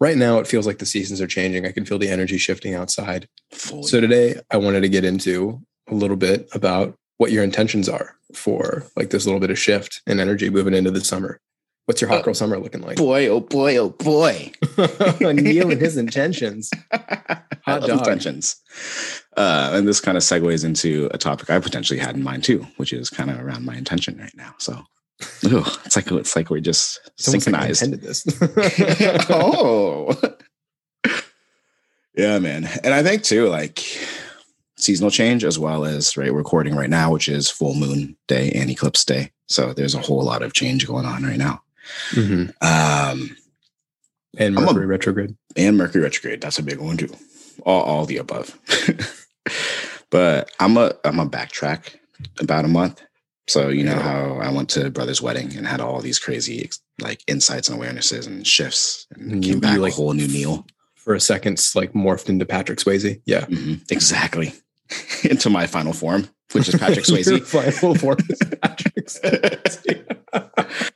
right 0.00 0.16
now 0.16 0.38
it 0.38 0.46
feels 0.46 0.66
like 0.66 0.78
the 0.78 0.86
seasons 0.86 1.20
are 1.20 1.26
changing. 1.26 1.66
I 1.66 1.72
can 1.72 1.84
feel 1.84 1.98
the 1.98 2.10
energy 2.10 2.38
shifting 2.38 2.74
outside. 2.74 3.28
Fully. 3.52 3.84
So 3.84 4.00
today 4.00 4.40
I 4.50 4.56
wanted 4.58 4.82
to 4.82 4.88
get 4.88 5.04
into 5.04 5.60
a 5.88 5.94
little 5.94 6.16
bit 6.16 6.48
about 6.52 6.96
what 7.18 7.32
your 7.32 7.44
intentions 7.44 7.88
are 7.88 8.14
for 8.34 8.84
like 8.96 9.10
this 9.10 9.24
little 9.24 9.40
bit 9.40 9.50
of 9.50 9.58
shift 9.58 10.02
and 10.06 10.20
energy 10.20 10.50
moving 10.50 10.74
into 10.74 10.90
the 10.90 11.00
summer. 11.00 11.40
What's 11.86 12.00
your 12.00 12.10
hot 12.10 12.20
Uh, 12.20 12.22
girl 12.24 12.34
summer 12.34 12.58
looking 12.58 12.82
like? 12.82 12.96
boy, 12.96 13.28
oh 13.28 13.40
boy, 13.40 13.76
oh 13.76 13.90
boy. 13.90 14.50
Neil 15.20 15.70
and 15.70 15.80
his 15.80 15.96
intentions. 15.96 16.68
I 17.66 17.72
Hot 17.72 17.80
love 17.82 17.88
dog. 17.90 17.98
intentions. 18.00 18.56
Uh, 19.36 19.70
and 19.74 19.88
this 19.88 20.00
kind 20.00 20.16
of 20.16 20.22
segues 20.22 20.64
into 20.64 21.08
a 21.12 21.18
topic 21.18 21.50
I 21.50 21.58
potentially 21.58 21.98
had 21.98 22.14
in 22.14 22.22
mind 22.22 22.44
too, 22.44 22.66
which 22.76 22.92
is 22.92 23.10
kind 23.10 23.30
of 23.30 23.40
around 23.40 23.64
my 23.64 23.74
intention 23.74 24.16
right 24.18 24.34
now. 24.36 24.54
So, 24.58 24.72
ooh, 25.46 25.64
it's 25.84 25.96
like 25.96 26.10
it's 26.12 26.36
like 26.36 26.48
we're 26.50 26.60
just 26.60 27.00
It's 27.18 27.26
almost 27.28 27.48
like 27.50 27.74
synchronized. 27.74 28.02
this. 28.02 29.26
oh, 29.30 30.16
yeah, 32.14 32.38
man. 32.38 32.68
And 32.82 32.94
I 32.94 33.02
think 33.02 33.22
too, 33.24 33.48
like 33.48 33.80
seasonal 34.76 35.10
change 35.10 35.44
as 35.44 35.58
well 35.58 35.84
as 35.84 36.16
right 36.16 36.32
recording 36.32 36.74
right 36.76 36.90
now, 36.90 37.10
which 37.10 37.28
is 37.28 37.50
full 37.50 37.74
moon 37.74 38.16
day 38.28 38.50
and 38.52 38.70
eclipse 38.70 39.04
day. 39.04 39.32
So 39.48 39.72
there's 39.72 39.94
a 39.94 40.00
whole 40.00 40.22
lot 40.22 40.42
of 40.42 40.52
change 40.52 40.86
going 40.86 41.04
on 41.06 41.22
right 41.24 41.38
now. 41.38 41.62
Mhm. 42.12 42.52
Um, 42.62 43.36
And 44.38 44.56
I'm 44.58 44.64
a- 44.64 44.66
Mercury 44.66 44.86
retrograde. 44.86 45.36
and 45.56 45.76
Mercury 45.76 46.02
retrograde. 46.02 46.40
That's 46.40 46.58
a 46.58 46.62
big 46.62 46.78
one 46.78 46.96
too. 46.96 47.08
All, 47.64 47.82
all 47.82 48.06
the 48.06 48.16
above. 48.18 48.58
but 50.10 50.50
I'm 50.60 50.76
a 50.76 50.92
I'm 51.04 51.18
a 51.20 51.26
backtrack 51.28 51.96
about 52.40 52.64
a 52.64 52.68
month. 52.68 53.02
So 53.48 53.68
you 53.68 53.84
know 53.84 53.92
Yeah. 53.92 54.02
how 54.02 54.38
I 54.40 54.50
went 54.52 54.68
to 54.70 54.90
brother's 54.90 55.22
wedding 55.22 55.56
and 55.56 55.66
had 55.66 55.80
all 55.80 56.00
these 56.00 56.18
crazy 56.18 56.70
like 57.00 57.22
insights 57.26 57.68
and 57.68 57.80
awarenesses 57.80 58.26
and 58.26 58.46
shifts 58.46 59.06
and 59.14 59.32
And 59.32 59.42
came 59.44 59.54
you- 59.54 59.60
back 59.60 59.74
you, 59.74 59.80
like, 59.82 59.92
a 59.92 59.96
whole 59.96 60.12
new 60.14 60.26
Neil. 60.28 60.66
For 60.96 61.14
a 61.14 61.20
second, 61.20 61.62
like 61.76 61.92
morphed 61.92 62.28
into 62.28 62.44
Patrick 62.44 62.80
Swayze. 62.80 63.20
Yeah. 63.26 63.42
Mhm, 63.46 63.80
exactly. 63.92 64.52
Into 65.24 65.50
my 65.50 65.66
final 65.68 65.92
form, 65.92 66.28
which 66.52 66.68
is 66.68 66.74
Patrick 66.80 67.04
Swayze. 67.06 67.44
final 67.46 67.94
form 67.94 68.18
is 68.28 68.38
Patrick 68.60 69.06
Swayze. 69.06 70.90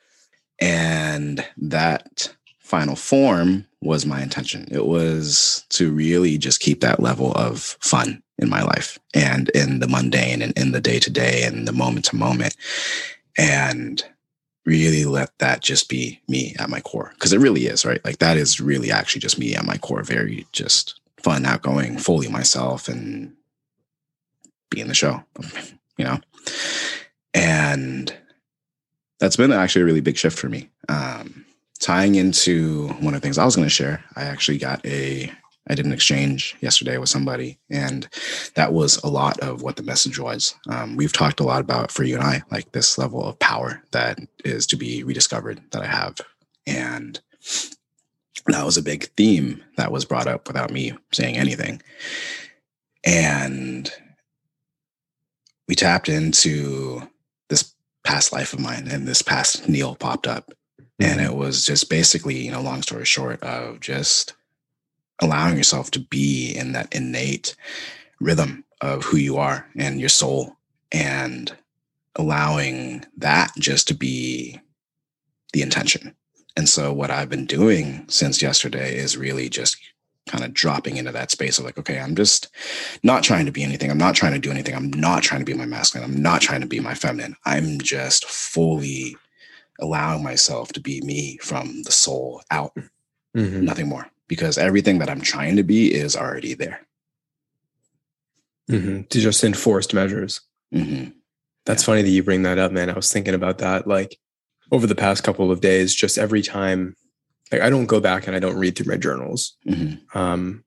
and 0.60 1.46
that 1.58 2.34
final 2.70 2.94
form 2.94 3.66
was 3.82 4.06
my 4.06 4.22
intention. 4.22 4.68
It 4.70 4.86
was 4.86 5.66
to 5.70 5.90
really 5.90 6.38
just 6.38 6.60
keep 6.60 6.80
that 6.80 7.00
level 7.00 7.32
of 7.32 7.76
fun 7.80 8.22
in 8.38 8.48
my 8.48 8.62
life 8.62 8.96
and 9.12 9.48
in 9.50 9.80
the 9.80 9.88
mundane 9.88 10.40
and 10.40 10.56
in 10.56 10.70
the 10.70 10.80
day 10.80 11.00
to 11.00 11.10
day 11.10 11.42
and 11.42 11.66
the 11.66 11.72
moment 11.72 12.04
to 12.06 12.16
moment. 12.16 12.56
And 13.36 14.02
really 14.64 15.04
let 15.04 15.36
that 15.38 15.62
just 15.62 15.88
be 15.88 16.20
me 16.28 16.54
at 16.60 16.70
my 16.70 16.80
core. 16.80 17.12
Cause 17.18 17.32
it 17.32 17.40
really 17.40 17.66
is, 17.66 17.84
right? 17.84 18.02
Like 18.04 18.18
that 18.18 18.36
is 18.36 18.60
really 18.60 18.92
actually 18.92 19.20
just 19.20 19.38
me 19.38 19.56
at 19.56 19.66
my 19.66 19.76
core, 19.76 20.04
very 20.04 20.46
just 20.52 21.00
fun, 21.16 21.44
outgoing, 21.44 21.98
fully 21.98 22.28
myself 22.28 22.86
and 22.86 23.34
be 24.70 24.80
in 24.80 24.86
the 24.86 24.94
show, 24.94 25.24
you 25.98 26.04
know? 26.04 26.20
And 27.34 28.14
that's 29.18 29.36
been 29.36 29.52
actually 29.52 29.82
a 29.82 29.86
really 29.86 30.00
big 30.00 30.16
shift 30.16 30.38
for 30.38 30.48
me. 30.48 30.70
Um, 30.88 31.44
tying 31.80 32.14
into 32.14 32.88
one 33.00 33.14
of 33.14 33.20
the 33.20 33.24
things 33.24 33.38
I 33.38 33.44
was 33.44 33.56
going 33.56 33.66
to 33.66 33.74
share, 33.74 34.04
I 34.14 34.24
actually 34.24 34.58
got 34.58 34.84
a, 34.86 35.32
I 35.68 35.74
did 35.74 35.86
an 35.86 35.92
exchange 35.92 36.56
yesterday 36.60 36.98
with 36.98 37.08
somebody, 37.08 37.58
and 37.70 38.08
that 38.54 38.72
was 38.72 39.02
a 39.02 39.08
lot 39.08 39.40
of 39.40 39.62
what 39.62 39.76
the 39.76 39.82
message 39.82 40.18
was. 40.18 40.54
Um, 40.68 40.96
we've 40.96 41.12
talked 41.12 41.40
a 41.40 41.44
lot 41.44 41.60
about 41.60 41.90
for 41.90 42.04
you 42.04 42.16
and 42.16 42.24
I, 42.24 42.42
like 42.50 42.72
this 42.72 42.98
level 42.98 43.24
of 43.24 43.38
power 43.38 43.82
that 43.90 44.18
is 44.44 44.66
to 44.68 44.76
be 44.76 45.02
rediscovered 45.02 45.60
that 45.72 45.82
I 45.82 45.86
have. 45.86 46.20
And 46.66 47.18
that 48.46 48.64
was 48.64 48.76
a 48.76 48.82
big 48.82 49.04
theme 49.16 49.62
that 49.76 49.92
was 49.92 50.04
brought 50.04 50.26
up 50.26 50.46
without 50.46 50.70
me 50.70 50.92
saying 51.12 51.36
anything. 51.36 51.82
And 53.04 53.90
we 55.68 55.74
tapped 55.74 56.08
into 56.08 57.02
this 57.48 57.74
past 58.04 58.32
life 58.32 58.52
of 58.52 58.60
mine 58.60 58.88
and 58.90 59.06
this 59.06 59.22
past 59.22 59.68
Neil 59.68 59.94
popped 59.94 60.26
up. 60.26 60.52
And 61.00 61.20
mm-hmm. 61.20 61.30
it 61.30 61.36
was 61.36 61.64
just 61.64 61.88
basically, 61.88 62.36
you 62.36 62.50
know, 62.50 62.60
long 62.60 62.82
story 62.82 63.04
short, 63.04 63.42
of 63.42 63.80
just 63.80 64.34
allowing 65.20 65.56
yourself 65.56 65.90
to 65.92 66.00
be 66.00 66.52
in 66.52 66.72
that 66.72 66.94
innate 66.94 67.56
rhythm 68.20 68.64
of 68.80 69.04
who 69.04 69.16
you 69.16 69.36
are 69.36 69.66
and 69.76 70.00
your 70.00 70.08
soul 70.08 70.56
and 70.92 71.56
allowing 72.16 73.04
that 73.16 73.52
just 73.58 73.88
to 73.88 73.94
be 73.94 74.60
the 75.52 75.62
intention. 75.62 76.14
And 76.56 76.68
so, 76.68 76.92
what 76.92 77.10
I've 77.10 77.28
been 77.28 77.46
doing 77.46 78.04
since 78.08 78.42
yesterday 78.42 78.96
is 78.96 79.16
really 79.16 79.48
just 79.48 79.76
kind 80.26 80.44
of 80.44 80.52
dropping 80.52 80.96
into 80.96 81.12
that 81.12 81.30
space 81.30 81.58
of 81.58 81.64
like, 81.64 81.78
okay, 81.78 81.98
I'm 81.98 82.14
just 82.14 82.48
not 83.02 83.22
trying 83.22 83.46
to 83.46 83.52
be 83.52 83.62
anything. 83.62 83.90
I'm 83.90 83.98
not 83.98 84.14
trying 84.14 84.32
to 84.32 84.38
do 84.38 84.50
anything. 84.50 84.74
I'm 84.74 84.90
not 84.90 85.22
trying 85.22 85.40
to 85.40 85.44
be 85.44 85.54
my 85.54 85.66
masculine. 85.66 86.08
I'm 86.08 86.22
not 86.22 86.40
trying 86.40 86.60
to 86.60 86.66
be 86.66 86.80
my 86.80 86.94
feminine. 86.94 87.36
I'm 87.46 87.78
just 87.80 88.26
fully 88.26 89.16
allowing 89.80 90.22
myself 90.22 90.72
to 90.72 90.80
be 90.80 91.00
me 91.02 91.38
from 91.42 91.82
the 91.84 91.92
soul 91.92 92.42
out, 92.50 92.72
Mhm. 93.36 93.62
nothing 93.62 93.88
more. 93.88 94.06
Because 94.28 94.58
everything 94.58 94.98
that 95.00 95.10
I'm 95.10 95.20
trying 95.20 95.56
to 95.56 95.62
be 95.64 95.92
is 95.92 96.14
already 96.16 96.54
there. 96.54 96.86
Mhm. 98.70 99.08
To 99.08 99.20
just 99.20 99.42
enforced 99.44 99.94
measures. 99.94 100.40
hmm 100.72 101.06
That's 101.66 101.82
funny 101.84 102.02
that 102.02 102.08
you 102.08 102.22
bring 102.22 102.42
that 102.44 102.58
up, 102.58 102.72
man. 102.72 102.88
I 102.88 102.94
was 102.94 103.12
thinking 103.12 103.34
about 103.34 103.58
that 103.58 103.86
like 103.86 104.16
over 104.72 104.86
the 104.86 104.94
past 104.94 105.24
couple 105.24 105.50
of 105.50 105.60
days, 105.60 105.94
just 105.94 106.16
every 106.16 106.42
time, 106.42 106.94
like 107.52 107.60
I 107.60 107.68
don't 107.70 107.86
go 107.86 108.00
back 108.00 108.26
and 108.26 108.34
I 108.36 108.38
don't 108.38 108.56
read 108.56 108.76
through 108.76 108.90
my 108.92 108.96
journals. 108.96 109.56
hmm 109.64 109.94
Um, 110.14 110.64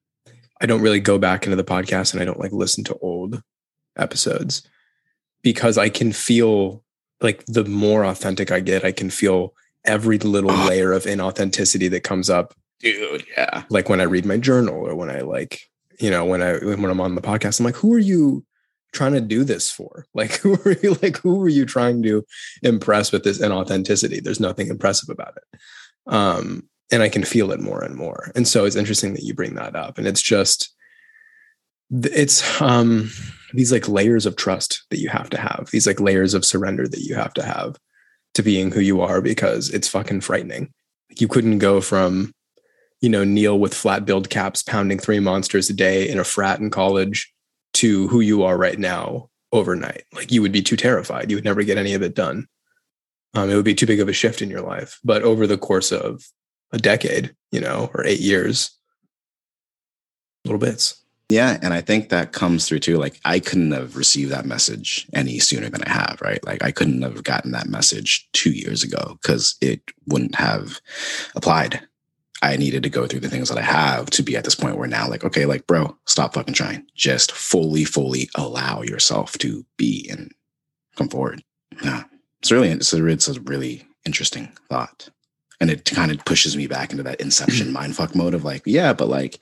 I 0.62 0.66
don't 0.66 0.82
really 0.82 1.00
go 1.00 1.18
back 1.18 1.46
into 1.46 1.56
the 1.56 1.64
podcast 1.64 2.14
and 2.14 2.22
I 2.22 2.26
don't 2.26 2.40
like 2.40 2.52
listen 2.52 2.84
to 2.86 2.96
old 2.96 3.42
episodes 3.98 4.62
because 5.42 5.78
I 5.78 5.90
can 5.90 6.12
feel 6.14 6.84
like 7.22 7.46
the 7.48 7.64
more 7.66 8.04
authentic 8.06 8.52
I 8.52 8.60
get, 8.60 8.84
I 8.86 8.92
can 8.92 9.10
feel 9.10 9.54
every 9.86 10.18
little 10.20 10.52
Ah. 10.52 10.68
layer 10.68 10.92
of 10.94 11.04
inauthenticity 11.04 11.90
that 11.92 12.04
comes 12.04 12.30
up 12.30 12.54
Dude, 12.80 13.26
yeah. 13.38 13.64
like 13.70 13.90
when 13.90 14.02
I 14.02 14.04
read 14.06 14.26
my 14.26 14.38
journal 14.38 14.76
or 14.76 14.96
when 14.96 15.10
I 15.10 15.22
like, 15.22 15.62
you 16.00 16.10
know, 16.10 16.26
when 16.26 16.42
I 16.42 16.58
when 16.58 16.86
I'm 16.86 17.00
on 17.02 17.16
the 17.16 17.22
podcast, 17.22 17.60
I'm 17.60 17.66
like, 17.66 17.76
who 17.78 17.94
are 17.94 18.00
you 18.00 18.46
trying 18.94 19.14
to 19.14 19.22
do 19.22 19.44
this 19.44 19.72
for? 19.72 20.06
Like, 20.14 20.34
who 20.38 20.56
are 20.66 20.76
you 20.84 20.98
like 21.02 21.18
who 21.18 21.42
are 21.42 21.50
you 21.50 21.66
trying 21.66 22.04
to 22.04 22.26
impress 22.62 23.12
with 23.12 23.24
this 23.24 23.40
inauthenticity? 23.40 24.22
There's 24.22 24.40
nothing 24.40 24.68
impressive 24.68 25.10
about 25.10 25.38
it. 25.38 25.60
Um, 26.14 26.68
and 26.92 27.02
I 27.02 27.10
can 27.10 27.24
feel 27.24 27.52
it 27.52 27.60
more 27.62 27.82
and 27.84 27.96
more. 27.96 28.32
And 28.36 28.48
so 28.48 28.66
it's 28.66 28.76
interesting 28.76 29.14
that 29.14 29.24
you 29.24 29.34
bring 29.34 29.56
that 29.56 29.76
up. 29.76 29.98
And 29.98 30.06
it's 30.06 30.22
just 30.22 30.74
it's 31.92 32.62
um 32.62 33.10
these 33.54 33.72
like 33.72 33.88
layers 33.88 34.26
of 34.26 34.36
trust 34.36 34.84
that 34.90 35.00
you 35.00 35.10
have 35.10 35.30
to 35.30 35.38
have, 35.38 35.70
these 35.72 35.88
like 35.88 36.00
layers 36.00 36.34
of 36.34 36.46
surrender 36.46 36.88
that 36.88 37.02
you 37.02 37.16
have 37.16 37.34
to 37.36 37.44
have 37.44 37.78
to 38.34 38.44
being 38.44 38.72
who 38.72 38.80
you 38.80 39.02
are 39.02 39.22
because 39.22 39.70
it's 39.70 39.88
fucking 39.88 40.22
frightening. 40.22 40.72
Like 41.10 41.22
you 41.22 41.28
couldn't 41.28 41.60
go 41.60 41.82
from 41.82 42.34
you 43.04 43.10
know, 43.10 43.26
Neil 43.26 43.60
with 43.60 43.74
flat 43.74 44.06
build 44.06 44.30
caps 44.30 44.64
pounding 44.64 44.98
three 44.98 45.20
monsters 45.20 45.70
a 45.70 45.74
day 45.74 46.08
in 46.08 46.20
a 46.20 46.24
frat 46.24 46.62
in 46.62 46.70
college 46.70 47.34
to 47.74 48.08
who 48.08 48.22
you 48.22 48.44
are 48.44 48.58
right 48.58 48.80
now 48.80 49.30
overnight. 49.52 50.04
Like 50.14 50.32
you 50.32 50.42
would 50.42 50.54
be 50.54 50.62
too 50.62 50.78
terrified. 50.78 51.30
You 51.30 51.36
would 51.36 51.44
never 51.44 51.64
get 51.64 51.78
any 51.78 51.96
of 51.96 52.02
it 52.02 52.16
done. 52.16 52.48
Um, 53.34 53.50
it 53.50 53.56
would 53.56 53.66
be 53.66 53.76
too 53.76 53.86
big 53.86 54.00
of 54.00 54.08
a 54.08 54.14
shift 54.14 54.42
in 54.42 54.50
your 54.50 54.62
life. 54.62 55.02
But 55.04 55.22
over 55.24 55.46
the 55.46 55.58
course 55.58 55.92
of 55.92 56.24
a 56.72 56.78
decade, 56.78 57.36
you 57.52 57.60
know, 57.60 57.92
or 57.94 58.06
eight 58.06 58.22
years, 58.22 58.72
little 60.46 60.58
bits. 60.60 61.03
Yeah. 61.34 61.58
And 61.64 61.74
I 61.74 61.82
think 61.82 62.10
that 62.10 62.32
comes 62.32 62.68
through 62.68 62.82
too. 62.82 62.98
Like, 62.98 63.20
I 63.26 63.40
couldn't 63.40 63.72
have 63.72 63.96
received 63.96 64.32
that 64.32 64.46
message 64.46 65.08
any 65.14 65.40
sooner 65.40 65.68
than 65.68 65.82
I 65.84 65.90
have, 65.90 66.20
right? 66.22 66.46
Like, 66.46 66.64
I 66.64 66.70
couldn't 66.70 67.02
have 67.02 67.24
gotten 67.24 67.54
that 67.54 67.68
message 67.68 68.30
two 68.34 68.52
years 68.52 68.84
ago 68.84 69.18
because 69.20 69.56
it 69.60 69.82
wouldn't 70.06 70.36
have 70.36 70.80
applied. 71.36 71.82
I 72.44 72.56
needed 72.56 72.84
to 72.84 72.90
go 72.90 73.08
through 73.08 73.22
the 73.22 73.30
things 73.30 73.50
that 73.50 73.58
I 73.58 73.64
have 73.64 74.12
to 74.12 74.22
be 74.22 74.38
at 74.38 74.44
this 74.44 74.54
point 74.54 74.78
where 74.78 74.88
now, 74.88 75.10
like, 75.10 75.24
okay, 75.24 75.48
like, 75.48 75.66
bro, 75.66 75.98
stop 76.06 76.36
fucking 76.36 76.54
trying. 76.54 76.86
Just 76.94 77.32
fully, 77.32 77.84
fully 77.84 78.30
allow 78.36 78.84
yourself 78.84 79.36
to 79.40 79.66
be 79.76 80.08
and 80.12 80.32
come 80.98 81.10
forward. 81.10 81.44
Yeah. 81.84 82.04
It's 82.42 82.52
really, 82.52 82.70
it's 82.70 82.94
a, 82.94 83.04
it's 83.08 83.28
a 83.28 83.42
really 83.42 83.88
interesting 84.06 84.52
thought. 84.70 85.10
And 85.64 85.72
it 85.72 85.86
kind 85.86 86.12
of 86.12 86.26
pushes 86.26 86.58
me 86.58 86.68
back 86.68 86.92
into 86.92 87.04
that 87.04 87.22
inception 87.22 87.74
mindfuck 87.74 88.16
mode 88.16 88.34
of 88.34 88.44
like, 88.44 88.64
yeah, 88.66 88.92
but 88.92 89.08
like 89.08 89.40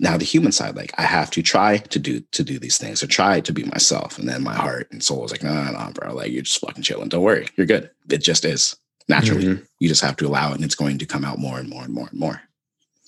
now 0.00 0.16
the 0.16 0.24
human 0.24 0.50
side, 0.50 0.76
like 0.76 0.94
I 0.96 1.02
have 1.02 1.30
to 1.32 1.42
try 1.42 1.76
to 1.76 1.98
do 1.98 2.20
to 2.20 2.42
do 2.42 2.58
these 2.58 2.78
things, 2.78 3.00
to 3.00 3.06
try 3.06 3.40
to 3.40 3.52
be 3.52 3.64
myself. 3.64 4.18
And 4.18 4.26
then 4.26 4.42
my 4.42 4.54
heart 4.54 4.88
and 4.90 5.02
soul 5.02 5.26
is 5.26 5.30
like, 5.30 5.42
no, 5.42 5.52
no, 5.52 5.70
no, 5.72 5.92
bro, 5.92 6.14
like 6.14 6.32
you're 6.32 6.40
just 6.40 6.60
fucking 6.60 6.84
chilling. 6.84 7.10
Don't 7.10 7.22
worry, 7.22 7.48
you're 7.56 7.66
good. 7.66 7.90
It 8.08 8.22
just 8.22 8.46
is 8.46 8.78
naturally. 9.10 9.44
Mhm. 9.44 9.66
You 9.78 9.88
just 9.90 10.00
have 10.00 10.16
to 10.16 10.26
allow 10.26 10.52
it, 10.52 10.54
and 10.54 10.64
it's 10.64 10.74
going 10.74 10.96
to 11.00 11.04
come 11.04 11.22
out 11.22 11.38
more 11.38 11.58
and 11.58 11.68
more 11.68 11.84
and 11.84 11.92
more 11.92 12.08
and 12.08 12.18
more. 12.18 12.40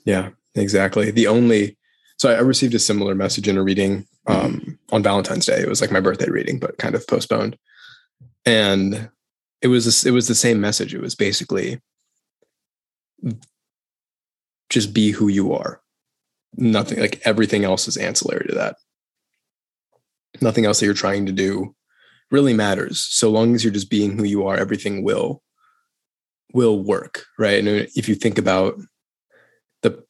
Yeah, 0.04 0.28
exactly. 0.54 1.10
The 1.10 1.28
only 1.28 1.78
so 2.18 2.30
I 2.30 2.40
received 2.40 2.74
a 2.74 2.78
similar 2.78 3.14
message 3.14 3.48
in 3.48 3.56
a 3.56 3.62
reading 3.62 4.06
um, 4.26 4.78
on 4.92 5.02
Valentine's 5.02 5.46
Day. 5.46 5.62
It 5.62 5.68
was 5.70 5.80
like 5.80 5.92
my 5.92 6.00
birthday 6.00 6.28
reading, 6.28 6.58
but 6.58 6.76
kind 6.76 6.94
of 6.94 7.06
postponed. 7.06 7.56
And 8.44 9.08
it 9.62 9.68
was 9.68 10.04
it 10.04 10.10
was 10.10 10.28
the 10.28 10.34
same 10.34 10.60
message. 10.60 10.94
It 10.94 11.00
was 11.00 11.14
basically 11.14 11.80
just 14.68 14.94
be 14.94 15.10
who 15.10 15.28
you 15.28 15.52
are. 15.52 15.80
Nothing 16.56 17.00
like 17.00 17.20
everything 17.24 17.64
else 17.64 17.88
is 17.88 17.96
ancillary 17.96 18.46
to 18.48 18.54
that. 18.54 18.76
Nothing 20.40 20.64
else 20.64 20.80
that 20.80 20.86
you're 20.86 20.94
trying 20.94 21.26
to 21.26 21.32
do 21.32 21.74
really 22.30 22.54
matters. 22.54 23.00
So 23.00 23.30
long 23.30 23.54
as 23.54 23.64
you're 23.64 23.72
just 23.72 23.90
being 23.90 24.16
who 24.16 24.24
you 24.24 24.46
are, 24.46 24.56
everything 24.56 25.02
will 25.04 25.42
will 26.52 26.82
work, 26.82 27.24
right? 27.38 27.58
And 27.58 27.68
if 27.68 28.08
you 28.08 28.14
think 28.14 28.38
about 28.38 28.74
the 29.82 30.02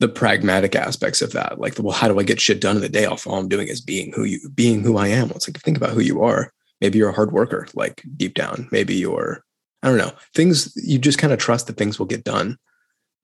the 0.00 0.08
pragmatic 0.08 0.76
aspects 0.76 1.22
of 1.22 1.32
that, 1.32 1.58
like, 1.58 1.74
well, 1.78 1.92
how 1.92 2.08
do 2.08 2.18
I 2.18 2.22
get 2.22 2.40
shit 2.40 2.60
done 2.60 2.76
in 2.76 2.82
the 2.82 2.88
day? 2.88 3.04
All 3.04 3.18
all 3.26 3.38
I'm 3.38 3.48
doing 3.48 3.68
is 3.68 3.80
being 3.80 4.12
who 4.12 4.24
you 4.24 4.48
being 4.50 4.82
who 4.82 4.96
I 4.96 5.08
am. 5.08 5.30
It's 5.30 5.48
like 5.48 5.60
think 5.60 5.76
about 5.76 5.90
who 5.90 6.00
you 6.00 6.22
are. 6.22 6.52
Maybe 6.80 6.98
you're 6.98 7.08
a 7.08 7.14
hard 7.14 7.32
worker, 7.32 7.66
like 7.74 8.02
deep 8.16 8.34
down. 8.34 8.68
Maybe 8.70 8.94
you're, 8.94 9.44
I 9.82 9.88
don't 9.88 9.98
know, 9.98 10.12
things 10.34 10.72
you 10.76 10.98
just 10.98 11.18
kind 11.18 11.32
of 11.32 11.38
trust 11.38 11.66
that 11.66 11.76
things 11.76 11.98
will 11.98 12.06
get 12.06 12.24
done, 12.24 12.58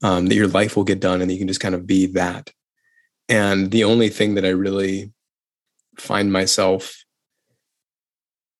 um, 0.03 0.27
that 0.27 0.35
your 0.35 0.47
life 0.47 0.77
will 0.77 0.85
get 0.85 1.01
done, 1.01 1.21
and 1.21 1.31
you 1.31 1.39
can 1.39 1.49
just 1.49 1.61
kind 1.61 1.75
of 1.75 1.87
be 1.87 2.07
that. 2.07 2.51
And 3.29 3.71
the 3.71 3.85
only 3.85 4.09
thing 4.09 4.35
that 4.35 4.45
I 4.45 4.51
really 4.51 5.13
find 5.99 6.33
myself 6.33 7.05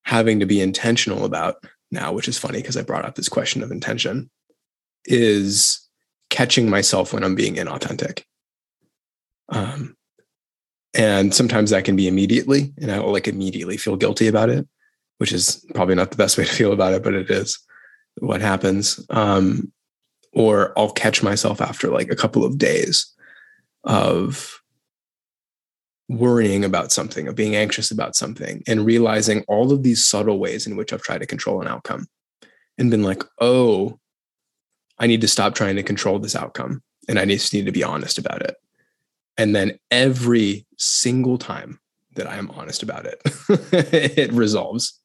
having 0.03 0.39
to 0.39 0.45
be 0.45 0.61
intentional 0.61 1.25
about 1.25 1.63
now, 1.91 2.11
which 2.13 2.27
is 2.27 2.37
funny 2.37 2.59
because 2.59 2.77
I 2.77 2.83
brought 2.83 3.05
up 3.05 3.15
this 3.15 3.29
question 3.29 3.63
of 3.63 3.71
intention, 3.71 4.29
is 5.05 5.87
catching 6.29 6.69
myself 6.69 7.13
when 7.13 7.23
I'm 7.23 7.35
being 7.35 7.55
inauthentic. 7.55 8.23
Um, 9.49 9.95
and 10.93 11.33
sometimes 11.33 11.69
that 11.69 11.85
can 11.85 11.95
be 11.95 12.07
immediately, 12.07 12.73
and 12.79 12.91
I 12.91 12.99
will 12.99 13.13
like 13.13 13.27
immediately 13.27 13.77
feel 13.77 13.95
guilty 13.95 14.27
about 14.27 14.49
it, 14.49 14.67
which 15.17 15.31
is 15.31 15.65
probably 15.73 15.95
not 15.95 16.11
the 16.11 16.17
best 16.17 16.37
way 16.37 16.45
to 16.45 16.53
feel 16.53 16.73
about 16.73 16.93
it, 16.93 17.03
but 17.03 17.13
it 17.13 17.29
is 17.29 17.59
what 18.19 18.41
happens. 18.41 19.03
Um, 19.09 19.71
or 20.33 20.77
I'll 20.77 20.91
catch 20.91 21.23
myself 21.23 21.61
after 21.61 21.89
like 21.89 22.11
a 22.11 22.15
couple 22.15 22.43
of 22.43 22.57
days 22.57 23.13
of 23.85 24.61
worrying 26.09 26.63
about 26.63 26.91
something, 26.91 27.27
of 27.27 27.35
being 27.35 27.55
anxious 27.55 27.89
about 27.89 28.15
something, 28.15 28.61
and 28.67 28.85
realizing 28.85 29.43
all 29.47 29.71
of 29.71 29.83
these 29.83 30.05
subtle 30.05 30.37
ways 30.37 30.67
in 30.67 30.75
which 30.75 30.91
I've 30.91 31.01
tried 31.01 31.21
to 31.21 31.25
control 31.25 31.61
an 31.61 31.67
outcome 31.67 32.07
and 32.77 32.91
been 32.91 33.03
like, 33.03 33.23
oh, 33.39 33.99
I 34.99 35.07
need 35.07 35.21
to 35.21 35.27
stop 35.27 35.55
trying 35.55 35.77
to 35.77 35.83
control 35.83 36.19
this 36.19 36.35
outcome 36.35 36.83
and 37.07 37.19
I 37.19 37.25
just 37.25 37.53
need 37.53 37.65
to 37.65 37.71
be 37.71 37.83
honest 37.83 38.17
about 38.17 38.41
it. 38.41 38.55
And 39.37 39.55
then 39.55 39.79
every 39.91 40.65
single 40.77 41.37
time 41.37 41.79
that 42.15 42.27
I 42.27 42.37
am 42.37 42.49
honest 42.51 42.83
about 42.83 43.05
it, 43.05 43.21
it 43.71 44.31
resolves. 44.31 44.99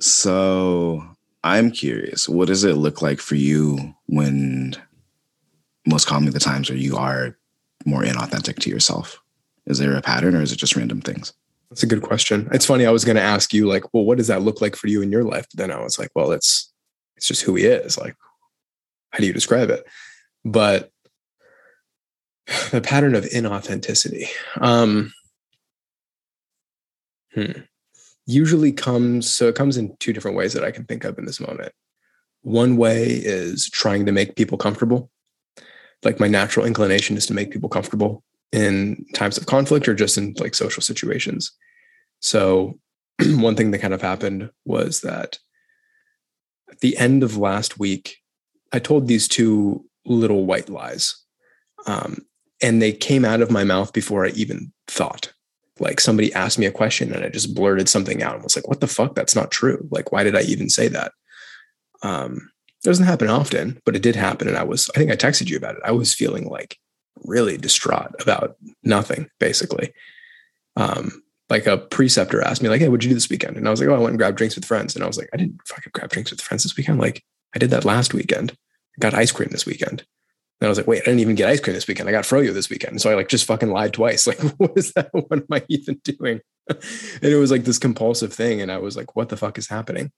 So 0.00 1.06
I'm 1.44 1.70
curious, 1.70 2.28
what 2.28 2.48
does 2.48 2.64
it 2.64 2.74
look 2.74 3.02
like 3.02 3.20
for 3.20 3.34
you 3.34 3.94
when 4.06 4.76
most 5.86 6.06
commonly 6.06 6.32
the 6.32 6.40
times 6.40 6.70
where 6.70 6.78
you 6.78 6.96
are 6.96 7.36
more 7.84 8.02
inauthentic 8.02 8.60
to 8.60 8.70
yourself? 8.70 9.20
Is 9.66 9.78
there 9.78 9.96
a 9.96 10.02
pattern 10.02 10.36
or 10.36 10.42
is 10.42 10.52
it 10.52 10.58
just 10.58 10.76
random 10.76 11.00
things? 11.00 11.32
That's 11.70 11.82
a 11.82 11.86
good 11.86 12.02
question. 12.02 12.48
It's 12.52 12.66
funny. 12.66 12.84
I 12.84 12.90
was 12.90 13.04
going 13.04 13.16
to 13.16 13.22
ask 13.22 13.54
you, 13.54 13.66
like, 13.66 13.94
well, 13.94 14.04
what 14.04 14.18
does 14.18 14.26
that 14.26 14.42
look 14.42 14.60
like 14.60 14.76
for 14.76 14.88
you 14.88 15.00
in 15.00 15.10
your 15.10 15.24
life? 15.24 15.46
But 15.50 15.58
then 15.58 15.70
I 15.70 15.82
was 15.82 15.98
like, 15.98 16.10
well, 16.14 16.30
it's 16.32 16.70
it's 17.16 17.26
just 17.26 17.42
who 17.42 17.54
he 17.54 17.64
is. 17.64 17.96
Like, 17.96 18.14
how 19.10 19.18
do 19.18 19.26
you 19.26 19.32
describe 19.32 19.70
it? 19.70 19.86
But 20.44 20.90
the 22.70 22.80
pattern 22.80 23.14
of 23.14 23.24
inauthenticity 23.24 24.26
um, 24.60 25.12
hmm, 27.34 27.52
usually 28.26 28.72
comes 28.72 29.30
so 29.30 29.48
it 29.48 29.54
comes 29.54 29.76
in 29.76 29.96
two 29.98 30.12
different 30.12 30.36
ways 30.36 30.52
that 30.52 30.64
I 30.64 30.70
can 30.70 30.84
think 30.84 31.04
of 31.04 31.18
in 31.18 31.24
this 31.24 31.40
moment. 31.40 31.72
One 32.42 32.76
way 32.76 33.06
is 33.06 33.68
trying 33.70 34.06
to 34.06 34.12
make 34.12 34.36
people 34.36 34.58
comfortable. 34.58 35.10
Like 36.02 36.20
my 36.20 36.28
natural 36.28 36.66
inclination 36.66 37.16
is 37.16 37.26
to 37.26 37.34
make 37.34 37.52
people 37.52 37.68
comfortable 37.68 38.24
in 38.50 39.06
times 39.14 39.38
of 39.38 39.46
conflict 39.46 39.88
or 39.88 39.94
just 39.94 40.18
in 40.18 40.34
like 40.38 40.54
social 40.54 40.82
situations. 40.82 41.52
So 42.20 42.78
one 43.26 43.56
thing 43.56 43.70
that 43.70 43.78
kind 43.80 43.94
of 43.94 44.02
happened 44.02 44.50
was 44.64 45.00
that 45.00 45.38
at 46.70 46.80
the 46.80 46.96
end 46.96 47.22
of 47.22 47.36
last 47.36 47.78
week, 47.78 48.16
I 48.72 48.78
told 48.78 49.06
these 49.06 49.28
two 49.28 49.84
little 50.04 50.46
white 50.46 50.68
lies. 50.68 51.16
Um, 51.86 52.26
and 52.62 52.80
they 52.80 52.92
came 52.92 53.24
out 53.24 53.40
of 53.40 53.50
my 53.50 53.64
mouth 53.64 53.92
before 53.92 54.24
I 54.24 54.30
even 54.30 54.72
thought. 54.86 55.32
Like 55.82 56.00
somebody 56.00 56.32
asked 56.32 56.58
me 56.58 56.66
a 56.66 56.72
question 56.72 57.12
and 57.12 57.24
I 57.24 57.28
just 57.28 57.54
blurted 57.54 57.88
something 57.88 58.22
out 58.22 58.34
and 58.34 58.44
was 58.44 58.56
like, 58.56 58.68
what 58.68 58.80
the 58.80 58.86
fuck? 58.86 59.14
That's 59.14 59.34
not 59.34 59.50
true. 59.50 59.86
Like, 59.90 60.12
why 60.12 60.22
did 60.22 60.36
I 60.36 60.42
even 60.42 60.70
say 60.70 60.88
that? 60.88 61.12
Um, 62.02 62.50
it 62.82 62.86
doesn't 62.86 63.06
happen 63.06 63.28
often, 63.28 63.80
but 63.84 63.96
it 63.96 64.02
did 64.02 64.16
happen. 64.16 64.48
And 64.48 64.56
I 64.56 64.62
was, 64.62 64.88
I 64.94 64.98
think 64.98 65.10
I 65.10 65.16
texted 65.16 65.50
you 65.50 65.56
about 65.56 65.74
it. 65.74 65.82
I 65.84 65.90
was 65.90 66.14
feeling 66.14 66.48
like 66.48 66.78
really 67.24 67.56
distraught 67.56 68.14
about 68.20 68.56
nothing, 68.84 69.28
basically. 69.40 69.92
Um, 70.76 71.22
like 71.50 71.66
a 71.66 71.78
preceptor 71.78 72.40
asked 72.42 72.62
me, 72.62 72.68
like, 72.68 72.80
hey, 72.80 72.88
what'd 72.88 73.04
you 73.04 73.10
do 73.10 73.14
this 73.14 73.28
weekend? 73.28 73.56
And 73.56 73.66
I 73.66 73.70
was 73.70 73.80
like, 73.80 73.88
oh, 73.88 73.94
I 73.94 73.98
went 73.98 74.10
and 74.10 74.18
grabbed 74.18 74.38
drinks 74.38 74.54
with 74.54 74.64
friends. 74.64 74.94
And 74.94 75.04
I 75.04 75.06
was 75.06 75.18
like, 75.18 75.28
I 75.34 75.36
didn't 75.36 75.60
fucking 75.66 75.90
grab 75.92 76.10
drinks 76.10 76.30
with 76.30 76.40
friends 76.40 76.62
this 76.62 76.76
weekend. 76.76 76.98
Like, 76.98 77.22
I 77.54 77.58
did 77.58 77.70
that 77.70 77.84
last 77.84 78.14
weekend. 78.14 78.52
I 78.52 79.00
got 79.00 79.14
ice 79.14 79.32
cream 79.32 79.50
this 79.50 79.66
weekend. 79.66 80.04
And 80.62 80.68
I 80.68 80.68
was 80.68 80.78
like, 80.78 80.86
wait, 80.86 81.02
I 81.02 81.06
didn't 81.06 81.18
even 81.18 81.34
get 81.34 81.48
ice 81.48 81.58
cream 81.58 81.74
this 81.74 81.88
weekend. 81.88 82.08
I 82.08 82.12
got 82.12 82.22
froyo 82.22 82.54
this 82.54 82.70
weekend. 82.70 83.00
So 83.00 83.10
I 83.10 83.14
like 83.14 83.26
just 83.26 83.46
fucking 83.46 83.72
lied 83.72 83.94
twice. 83.94 84.26
Like, 84.28 84.38
what 84.58 84.70
is 84.76 84.92
that? 84.92 85.08
What 85.10 85.32
am 85.32 85.46
I 85.50 85.64
even 85.68 86.00
doing? 86.04 86.40
and 86.68 86.78
it 87.20 87.34
was 87.34 87.50
like 87.50 87.64
this 87.64 87.80
compulsive 87.80 88.32
thing. 88.32 88.60
And 88.60 88.70
I 88.70 88.78
was 88.78 88.96
like, 88.96 89.16
what 89.16 89.28
the 89.28 89.36
fuck 89.36 89.58
is 89.58 89.66
happening? 89.66 90.12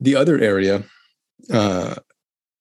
The 0.00 0.16
other 0.16 0.38
area, 0.38 0.84
uh, 1.50 1.94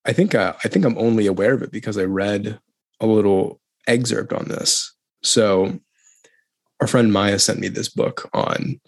I 0.06 0.13
think 0.13 0.34
uh, 0.34 0.54
I 0.63 0.69
think 0.69 0.86
I'm 0.86 0.97
only 0.97 1.28
aware 1.28 1.54
of 1.54 1.62
it 1.62 1.73
because 1.73 1.97
I 1.97 2.06
read 2.06 2.58
a 3.02 3.06
little 3.06 3.60
excerpt 3.86 4.32
on 4.32 4.47
this. 4.47 4.95
So 5.23 5.82
our 6.80 6.88
friend 6.88 7.12
Maya 7.12 7.38
sent 7.39 7.60
me 7.60 7.67
this 7.67 7.89
book 7.89 8.30
on 8.32 8.80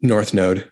North 0.00 0.34
Node 0.34 0.68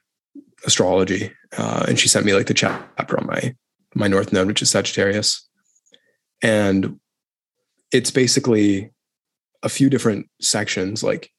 astrology, 0.66 1.30
uh, 1.56 1.85
and 1.87 1.96
she 1.96 2.09
sent 2.09 2.26
me 2.26 2.35
like 2.35 2.48
the 2.48 2.54
chapter 2.54 3.20
on 3.20 3.28
my 3.28 3.54
my 3.94 4.09
North 4.09 4.33
Node, 4.33 4.48
which 4.48 4.62
is 4.62 4.70
Sagittarius, 4.70 5.48
and 6.42 6.98
it's 7.92 8.11
basically 8.11 8.90
a 9.62 9.68
few 9.68 9.90
different 9.90 10.29
sections, 10.40 11.03
like 11.03 11.31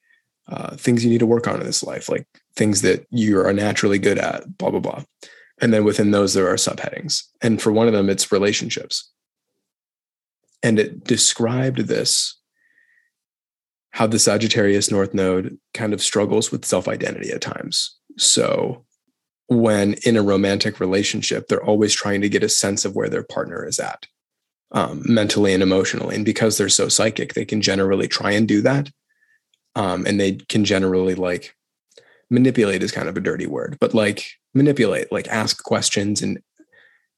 uh, 0.48 0.76
things 0.76 1.04
you 1.04 1.10
need 1.10 1.20
to 1.20 1.26
work 1.26 1.48
on 1.48 1.60
in 1.60 1.66
this 1.66 1.84
life, 1.84 2.10
like 2.10 2.28
things 2.56 2.82
that 2.82 3.06
you 3.10 3.40
are 3.40 3.54
naturally 3.54 4.00
good 4.00 4.18
at, 4.18 4.58
blah 4.58 4.70
blah 4.70 4.80
blah, 4.80 5.04
and 5.62 5.74
then 5.74 5.84
within 5.84 6.12
those 6.12 6.34
there 6.34 6.48
are 6.48 6.56
subheadings, 6.56 7.24
and 7.42 7.62
for 7.62 7.72
one 7.72 7.88
of 7.88 7.94
them 7.94 8.10
it's 8.10 8.32
relationships, 8.32 9.12
and 10.62 10.80
it 10.80 11.04
described 11.04 11.80
this 11.80 12.38
how 13.92 14.08
the 14.08 14.20
Sagittarius 14.20 14.90
North 14.90 15.14
Node 15.14 15.58
kind 15.74 15.94
of 15.94 16.02
struggles 16.02 16.52
with 16.52 16.66
self 16.66 16.88
identity 16.88 17.32
at 17.32 17.42
times. 17.42 17.98
So 18.18 18.86
when 19.48 19.96
in 20.06 20.16
a 20.16 20.22
romantic 20.22 20.80
relationship, 20.80 21.48
they're 21.48 21.64
always 21.64 21.94
trying 21.94 22.22
to 22.22 22.30
get 22.30 22.44
a 22.44 22.50
sense 22.50 22.86
of 22.86 22.96
where 22.96 23.10
their 23.10 23.24
partner 23.24 23.66
is 23.66 23.80
at 23.80 24.08
um, 24.72 25.04
mentally 25.06 25.54
and 25.54 25.64
emotionally. 25.64 26.16
And 26.16 26.26
because 26.26 26.58
they're 26.58 26.70
so 26.70 26.88
psychic, 26.90 27.34
they 27.34 27.46
can 27.46 27.62
generally 27.62 28.08
try 28.08 28.32
and 28.32 28.48
do 28.48 28.62
that. 28.62 28.90
Um, 29.76 30.06
and 30.06 30.20
they 30.20 30.34
can 30.34 30.66
generally 30.66 31.16
like 31.16 31.56
manipulate 32.30 32.84
is 32.84 32.92
kind 32.92 33.10
of 33.10 33.18
a 33.18 33.22
dirty 33.22 33.46
word, 33.46 33.78
but 33.80 33.94
like 33.94 34.26
manipulate, 34.54 35.12
like 35.12 35.28
ask 35.28 35.64
questions 35.64 36.22
and 36.22 36.40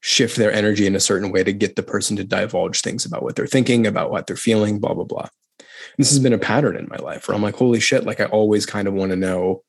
shift 0.00 0.36
their 0.36 0.52
energy 0.52 0.86
in 0.86 0.94
a 0.94 1.00
certain 1.00 1.32
way 1.32 1.42
to 1.42 1.52
get 1.52 1.76
the 1.76 1.82
person 1.82 2.16
to 2.16 2.24
divulge 2.24 2.82
things 2.82 3.06
about 3.06 3.22
what 3.22 3.36
they're 3.36 3.46
thinking, 3.46 3.86
about 3.86 4.10
what 4.10 4.26
they're 4.26 4.36
feeling, 4.36 4.78
blah, 4.78 4.92
blah, 4.92 5.04
blah. 5.04 5.28
This 5.96 6.10
has 6.10 6.18
been 6.18 6.32
a 6.32 6.38
pattern 6.38 6.76
in 6.76 6.88
my 6.90 6.96
life 6.96 7.26
where 7.26 7.34
I'm 7.34 7.42
like, 7.42 7.56
holy 7.56 7.80
shit, 7.80 8.04
like 8.04 8.20
I 8.20 8.26
always 8.26 8.66
kind 8.66 8.86
of 8.86 8.94
want 8.94 9.10
to 9.10 9.16
know 9.16 9.62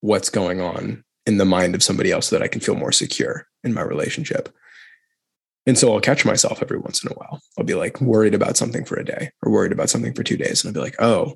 what's 0.00 0.30
going 0.30 0.60
on 0.60 1.04
in 1.26 1.38
the 1.38 1.44
mind 1.44 1.74
of 1.74 1.82
somebody 1.82 2.10
else 2.10 2.28
so 2.28 2.36
that 2.36 2.44
I 2.44 2.48
can 2.48 2.60
feel 2.60 2.74
more 2.74 2.92
secure 2.92 3.46
in 3.64 3.72
my 3.72 3.82
relationship. 3.82 4.48
And 5.68 5.76
so 5.76 5.92
I'll 5.92 6.00
catch 6.00 6.24
myself 6.24 6.62
every 6.62 6.78
once 6.78 7.04
in 7.04 7.12
a 7.12 7.14
while. 7.14 7.42
I'll 7.58 7.64
be 7.64 7.74
like 7.74 8.00
worried 8.00 8.32
about 8.32 8.56
something 8.56 8.86
for 8.86 8.96
a 8.96 9.04
day 9.04 9.32
or 9.42 9.52
worried 9.52 9.70
about 9.70 9.90
something 9.90 10.14
for 10.14 10.22
two 10.22 10.38
days. 10.38 10.64
And 10.64 10.70
I'll 10.70 10.72
be 10.72 10.84
like, 10.84 10.98
oh, 10.98 11.34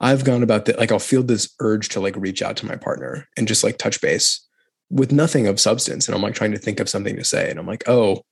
I've 0.00 0.24
gone 0.24 0.42
about 0.42 0.64
that. 0.64 0.78
Like 0.78 0.90
I'll 0.90 0.98
feel 0.98 1.22
this 1.22 1.54
urge 1.60 1.90
to 1.90 2.00
like 2.00 2.16
reach 2.16 2.40
out 2.40 2.56
to 2.56 2.66
my 2.66 2.76
partner 2.76 3.28
and 3.36 3.46
just 3.46 3.62
like 3.62 3.76
touch 3.76 4.00
base 4.00 4.42
with 4.88 5.12
nothing 5.12 5.46
of 5.46 5.60
substance. 5.60 6.08
And 6.08 6.14
I'm 6.14 6.22
like 6.22 6.34
trying 6.34 6.52
to 6.52 6.58
think 6.58 6.80
of 6.80 6.88
something 6.88 7.16
to 7.16 7.24
say. 7.24 7.50
And 7.50 7.58
I'm 7.58 7.66
like, 7.66 7.86
oh, 7.86 8.22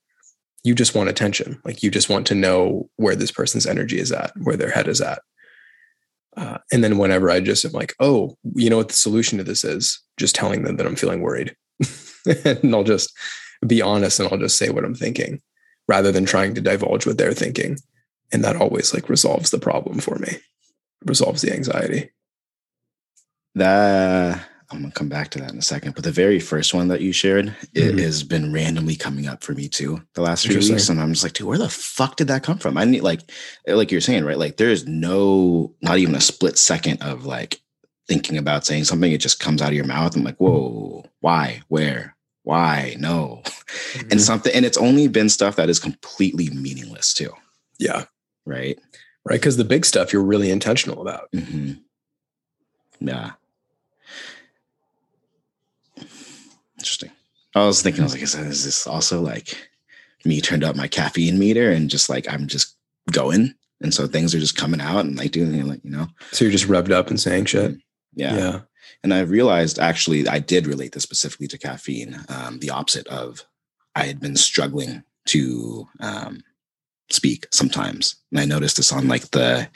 you 0.63 0.73
just 0.73 0.95
want 0.95 1.09
attention. 1.09 1.61
Like 1.63 1.83
you 1.83 1.91
just 1.91 2.09
want 2.09 2.25
to 2.25 2.35
know 2.35 2.89
where 2.95 3.15
this 3.15 3.31
person's 3.31 3.67
energy 3.67 3.99
is 3.99 4.11
at, 4.11 4.31
where 4.37 4.57
their 4.57 4.71
head 4.71 4.87
is 4.87 4.99
at. 4.99 5.21
Uh, 6.35 6.57
and 6.71 6.83
then 6.83 6.97
whenever 6.97 7.29
I 7.29 7.39
just 7.39 7.63
am 7.65 7.71
like, 7.71 7.93
oh, 7.99 8.35
you 8.55 8.71
know 8.71 8.77
what 8.77 8.87
the 8.87 8.95
solution 8.95 9.37
to 9.37 9.43
this 9.43 9.63
is? 9.63 10.01
Just 10.17 10.33
telling 10.33 10.63
them 10.63 10.77
that 10.77 10.87
I'm 10.87 10.95
feeling 10.95 11.21
worried. 11.21 11.55
and 12.45 12.73
I'll 12.73 12.83
just 12.83 13.15
be 13.65 13.81
honest 13.81 14.19
and 14.19 14.29
I'll 14.31 14.37
just 14.37 14.57
say 14.57 14.69
what 14.69 14.85
I'm 14.85 14.95
thinking 14.95 15.41
rather 15.87 16.11
than 16.11 16.25
trying 16.25 16.55
to 16.55 16.61
divulge 16.61 17.05
what 17.05 17.17
they're 17.17 17.33
thinking. 17.33 17.77
And 18.31 18.43
that 18.43 18.55
always 18.55 18.93
like 18.93 19.09
resolves 19.09 19.51
the 19.51 19.59
problem 19.59 19.99
for 19.99 20.17
me, 20.17 20.37
resolves 21.05 21.41
the 21.41 21.53
anxiety. 21.53 22.11
That 23.53 24.45
I'm 24.71 24.81
gonna 24.81 24.91
come 24.91 25.09
back 25.09 25.29
to 25.29 25.39
that 25.39 25.51
in 25.51 25.59
a 25.59 25.61
second. 25.61 25.95
But 25.95 26.03
the 26.03 26.11
very 26.11 26.39
first 26.39 26.73
one 26.73 26.87
that 26.87 27.01
you 27.01 27.11
shared, 27.13 27.45
mm-hmm. 27.45 27.99
it 27.99 27.99
has 27.99 28.23
been 28.23 28.51
randomly 28.51 28.95
coming 28.95 29.27
up 29.27 29.43
for 29.43 29.53
me 29.53 29.69
too 29.69 30.01
the 30.15 30.21
last 30.21 30.47
few 30.47 30.57
weeks, 30.57 30.89
and 30.89 30.99
I'm 30.99 31.13
just 31.13 31.23
like, 31.23 31.33
dude, 31.33 31.47
where 31.47 31.57
the 31.57 31.69
fuck 31.69 32.15
did 32.15 32.27
that 32.27 32.43
come 32.43 32.57
from? 32.57 32.77
I 32.77 32.85
need 32.85 33.01
like, 33.01 33.21
like 33.67 33.91
you're 33.91 34.01
saying, 34.01 34.25
right? 34.25 34.39
Like, 34.39 34.57
there 34.57 34.69
is 34.71 34.87
no, 34.87 35.73
not 35.81 35.99
even 35.99 36.15
a 36.15 36.21
split 36.21 36.57
second 36.57 37.01
of 37.03 37.25
like 37.25 37.61
thinking 38.07 38.37
about 38.37 38.65
saying 38.65 38.85
something. 38.85 39.11
It 39.11 39.21
just 39.21 39.39
comes 39.39 39.61
out 39.61 39.69
of 39.69 39.75
your 39.75 39.85
mouth. 39.85 40.15
I'm 40.15 40.23
like, 40.23 40.37
whoa, 40.37 41.05
why, 41.21 41.61
where, 41.67 42.14
why, 42.45 42.95
no, 42.99 43.41
mm-hmm. 43.43 44.11
and 44.11 44.21
something, 44.21 44.53
and 44.53 44.65
it's 44.65 44.77
only 44.77 45.07
been 45.07 45.29
stuff 45.29 45.55
that 45.55 45.67
is 45.67 45.79
completely 45.79 46.49
meaningless 46.51 47.13
too. 47.13 47.31
Yeah, 47.79 48.05
right, 48.45 48.79
right. 49.25 49.35
Because 49.35 49.57
the 49.57 49.63
big 49.63 49.83
stuff 49.83 50.13
you're 50.13 50.23
really 50.23 50.51
intentional 50.51 51.01
about. 51.01 51.31
Mm-hmm. 51.33 51.73
Yeah. 53.01 53.31
Interesting. 56.77 57.11
I 57.55 57.65
was 57.65 57.81
thinking, 57.81 58.01
I 58.01 58.05
was 58.05 58.13
like, 58.13 58.21
is, 58.21 58.35
is 58.35 58.63
this 58.63 58.85
also 58.85 59.21
like 59.21 59.69
me 60.23 60.39
turned 60.39 60.63
up 60.63 60.75
my 60.75 60.87
caffeine 60.87 61.39
meter 61.39 61.71
and 61.71 61.89
just 61.89 62.09
like 62.09 62.31
I'm 62.31 62.47
just 62.47 62.75
going, 63.11 63.55
and 63.81 63.91
so 63.93 64.05
things 64.05 64.35
are 64.35 64.39
just 64.39 64.55
coming 64.55 64.81
out 64.81 65.05
and 65.05 65.17
like 65.17 65.31
doing 65.31 65.67
like 65.67 65.83
you 65.83 65.91
know. 65.91 66.07
So 66.31 66.45
you're 66.45 66.51
just 66.51 66.67
revved 66.67 66.91
up 66.91 67.09
and 67.09 67.19
saying 67.19 67.45
shit. 67.45 67.71
Mm-hmm. 67.71 67.79
Yeah. 68.13 68.37
Yeah. 68.37 68.59
And 69.03 69.13
I 69.13 69.21
realized 69.21 69.79
actually 69.79 70.27
I 70.27 70.39
did 70.39 70.67
relate 70.67 70.93
this 70.93 71.03
specifically 71.03 71.47
to 71.47 71.57
caffeine. 71.57 72.19
Um, 72.29 72.59
the 72.59 72.71
opposite 72.71 73.07
of 73.07 73.45
I 73.95 74.05
had 74.05 74.19
been 74.19 74.35
struggling 74.35 75.03
to 75.27 75.87
um, 75.99 76.43
speak 77.09 77.47
sometimes. 77.51 78.15
And 78.31 78.39
I 78.39 78.45
noticed 78.45 78.77
this 78.77 78.91
on 78.91 79.07
like 79.07 79.31
the 79.31 79.67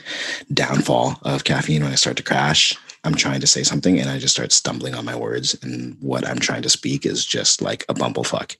downfall 0.53 1.19
of 1.23 1.43
caffeine 1.43 1.83
when 1.83 1.91
I 1.91 1.95
start 1.95 2.17
to 2.17 2.23
crash. 2.23 2.77
I'm 3.03 3.15
trying 3.15 3.39
to 3.39 3.47
say 3.47 3.63
something 3.63 3.99
and 3.99 4.09
I 4.09 4.19
just 4.19 4.33
start 4.33 4.51
stumbling 4.51 4.93
on 4.93 5.05
my 5.05 5.15
words. 5.15 5.55
And 5.63 5.95
what 6.01 6.27
I'm 6.27 6.39
trying 6.39 6.63
to 6.63 6.69
speak 6.69 7.05
is 7.05 7.25
just 7.25 7.61
like 7.61 7.85
a 7.87 7.93
bumblefuck. 7.93 8.57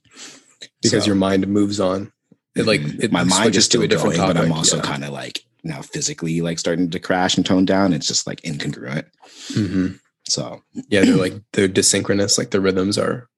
Because 0.82 1.04
so, 1.04 1.08
your 1.08 1.16
mind 1.16 1.46
moves 1.46 1.80
on. 1.80 2.12
It 2.56 2.66
like 2.66 2.80
mm-hmm. 2.80 3.02
it 3.02 3.12
my 3.12 3.24
mind 3.24 3.54
is 3.54 3.64
still 3.64 3.82
a 3.82 3.88
different 3.88 4.16
going, 4.16 4.28
topic. 4.28 4.36
but 4.36 4.44
I'm 4.44 4.52
also 4.52 4.76
yeah. 4.76 4.82
kind 4.82 5.04
of 5.04 5.10
like 5.10 5.44
now 5.62 5.82
physically 5.82 6.40
like 6.40 6.58
starting 6.58 6.90
to 6.90 6.98
crash 6.98 7.36
and 7.36 7.46
tone 7.46 7.64
down. 7.64 7.92
It's 7.92 8.06
just 8.06 8.26
like 8.26 8.40
incongruent. 8.42 9.04
Mm-hmm. 9.52 9.94
So 10.30 10.62
Yeah, 10.88 11.04
they're 11.04 11.16
like 11.16 11.34
they're 11.52 11.68
desynchronous. 11.68 12.38
Like 12.38 12.50
the 12.50 12.60
rhythms 12.60 12.96
are 12.98 13.28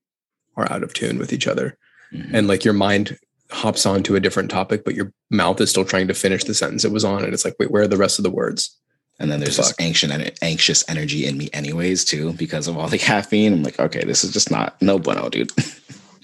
are 0.56 0.70
out 0.70 0.82
of 0.82 0.92
tune 0.92 1.18
with 1.18 1.32
each 1.32 1.46
other, 1.46 1.78
mhm. 2.12 2.30
and 2.32 2.48
like 2.48 2.64
your 2.64 2.74
mind 2.74 3.18
hops 3.50 3.84
on 3.86 4.02
to 4.02 4.16
a 4.16 4.20
different 4.20 4.50
topic, 4.50 4.84
but 4.84 4.94
your 4.94 5.12
mouth 5.30 5.60
is 5.60 5.70
still 5.70 5.84
trying 5.84 6.08
to 6.08 6.14
finish 6.14 6.44
the 6.44 6.54
sentence 6.54 6.84
it 6.84 6.92
was 6.92 7.04
on, 7.04 7.24
and 7.24 7.32
it's 7.32 7.44
like, 7.44 7.56
wait, 7.58 7.70
where 7.70 7.82
are 7.82 7.88
the 7.88 7.96
rest 7.96 8.18
of 8.18 8.22
the 8.22 8.30
words? 8.30 8.78
And 9.18 9.30
then 9.30 9.40
there's 9.40 9.56
this 9.56 9.74
anxious 9.78 10.10
anxious 10.42 10.88
energy 10.88 11.26
in 11.26 11.36
me 11.38 11.48
anyways 11.52 12.04
too 12.04 12.32
because 12.34 12.66
of 12.68 12.76
all 12.76 12.88
the 12.88 12.98
caffeine. 13.10 13.52
I'm 13.52 13.62
like, 13.62 13.78
okay, 13.78 14.04
this 14.04 14.24
is 14.24 14.32
just 14.32 14.50
not 14.50 14.80
no 14.82 14.98
bueno, 14.98 15.28
dude. 15.28 15.52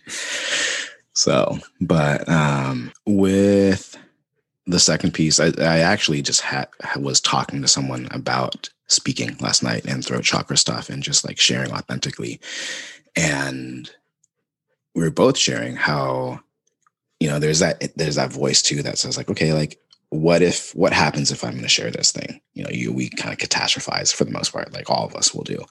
so, 1.13 1.59
but 1.81 2.29
um 2.29 2.93
with 3.07 3.97
the 4.67 4.81
second 4.81 5.15
piece, 5.15 5.41
I, 5.41 5.47
I 5.59 5.79
actually 5.79 6.23
just 6.23 6.43
had 6.43 6.69
was 6.97 7.21
talking 7.21 7.63
to 7.63 7.69
someone 7.69 8.09
about 8.11 8.69
speaking 8.89 9.37
last 9.41 9.63
night 9.63 9.85
and 9.87 10.05
throat 10.05 10.25
chakra 10.25 10.57
stuff 10.57 10.89
and 10.91 11.03
just 11.03 11.25
like 11.27 11.39
sharing 11.39 11.73
authentically. 11.73 12.41
And 13.17 13.91
we 14.95 15.03
were 15.03 15.11
both 15.11 15.37
sharing 15.39 15.77
how, 15.77 16.41
you 17.21 17.29
know, 17.29 17.39
there's 17.39 17.59
that 17.61 17.97
there's 17.97 18.17
that 18.17 18.33
voice 18.33 18.63
too 18.63 18.83
that 18.83 18.99
says 18.99 19.17
like, 19.17 19.31
okay, 19.31 19.53
like 19.53 19.79
what 20.11 20.41
if 20.41 20.75
what 20.75 20.95
happens 20.95 21.31
if 21.31 21.45
i'm 21.45 21.51
going 21.51 21.63
to 21.63 21.69
share 21.69 21.91
this 21.91 22.13
thing 22.13 22.41
you 22.55 22.63
know 22.65 22.71
you 22.71 22.91
we 22.91 23.11
kind 23.11 23.31
of 23.31 23.39
catastrophize 23.39 24.11
for 24.11 24.25
the 24.25 24.31
most 24.31 24.55
part 24.55 24.73
like 24.73 24.89
all 24.89 25.05
of 25.05 25.15
us 25.15 25.35
will 25.35 25.45
do 25.45 25.63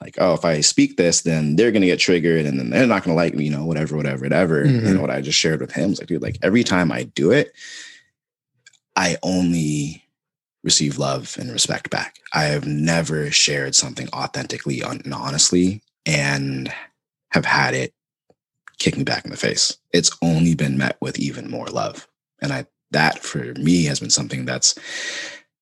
like 0.00 0.16
oh 0.18 0.34
if 0.34 0.44
i 0.44 0.60
speak 0.60 0.96
this 0.96 1.20
then 1.20 1.54
they're 1.54 1.70
going 1.70 1.82
to 1.82 1.86
get 1.86 2.00
triggered 2.00 2.46
and 2.46 2.58
then 2.58 2.70
they're 2.70 2.84
not 2.88 3.04
going 3.04 3.12
to 3.12 3.16
like 3.16 3.34
me 3.34 3.44
you 3.44 3.50
know 3.50 3.64
whatever 3.64 3.96
whatever 3.96 4.22
whatever 4.24 4.64
Mhm. 4.64 4.86
and 4.88 5.00
what 5.00 5.10
i 5.10 5.20
just 5.20 5.38
shared 5.38 5.60
with 5.60 5.70
him 5.70 5.90
was 5.90 6.00
like 6.00 6.08
dude 6.08 6.20
like 6.20 6.36
every 6.42 6.64
time 6.64 6.90
i 6.90 7.04
do 7.04 7.30
it 7.30 7.52
i 8.96 9.16
only 9.22 10.02
receive 10.66 10.98
love 10.98 11.34
and 11.40 11.50
respect 11.50 11.88
back 11.88 12.18
i 12.34 12.42
have 12.44 12.66
never 12.66 13.30
shared 13.30 13.74
something 13.74 14.08
authentically 14.12 14.82
and 14.82 15.14
honestly 15.14 15.82
and 16.04 16.70
have 17.30 17.46
had 17.46 17.72
it 17.72 17.94
kick 18.78 18.98
me 18.98 19.04
back 19.04 19.24
in 19.24 19.30
the 19.30 19.36
face 19.36 19.78
it's 19.92 20.10
only 20.20 20.54
been 20.54 20.76
met 20.76 20.98
with 21.00 21.18
even 21.18 21.50
more 21.50 21.68
love 21.68 22.06
and 22.42 22.52
i 22.52 22.66
that 22.90 23.22
for 23.22 23.54
me 23.54 23.84
has 23.84 24.00
been 24.00 24.10
something 24.10 24.44
that's 24.44 24.78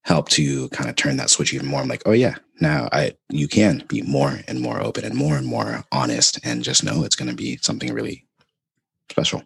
helped 0.05 0.33
to 0.33 0.69
kind 0.71 0.89
of 0.89 0.97
turn 0.97 1.17
that 1.17 1.31
switch 1.31 1.53
even 1.55 1.67
more. 1.67 1.81
I'm 1.81 1.89
like, 1.89 2.03
oh 2.07 2.13
yeah, 2.13 2.37
now 2.61 2.89
I 2.93 3.15
you 3.31 3.49
can 3.49 3.85
be 3.89 4.03
more 4.03 4.41
and 4.47 4.61
more 4.61 4.81
open 4.81 5.05
and 5.05 5.15
more 5.15 5.37
and 5.37 5.47
more 5.47 5.85
honest 5.91 6.39
and 6.45 6.63
just 6.63 6.85
know 6.85 7.05
it's 7.05 7.17
going 7.17 7.31
to 7.31 7.37
be 7.37 7.59
something 7.63 7.93
really 7.93 8.27
special. 9.11 9.43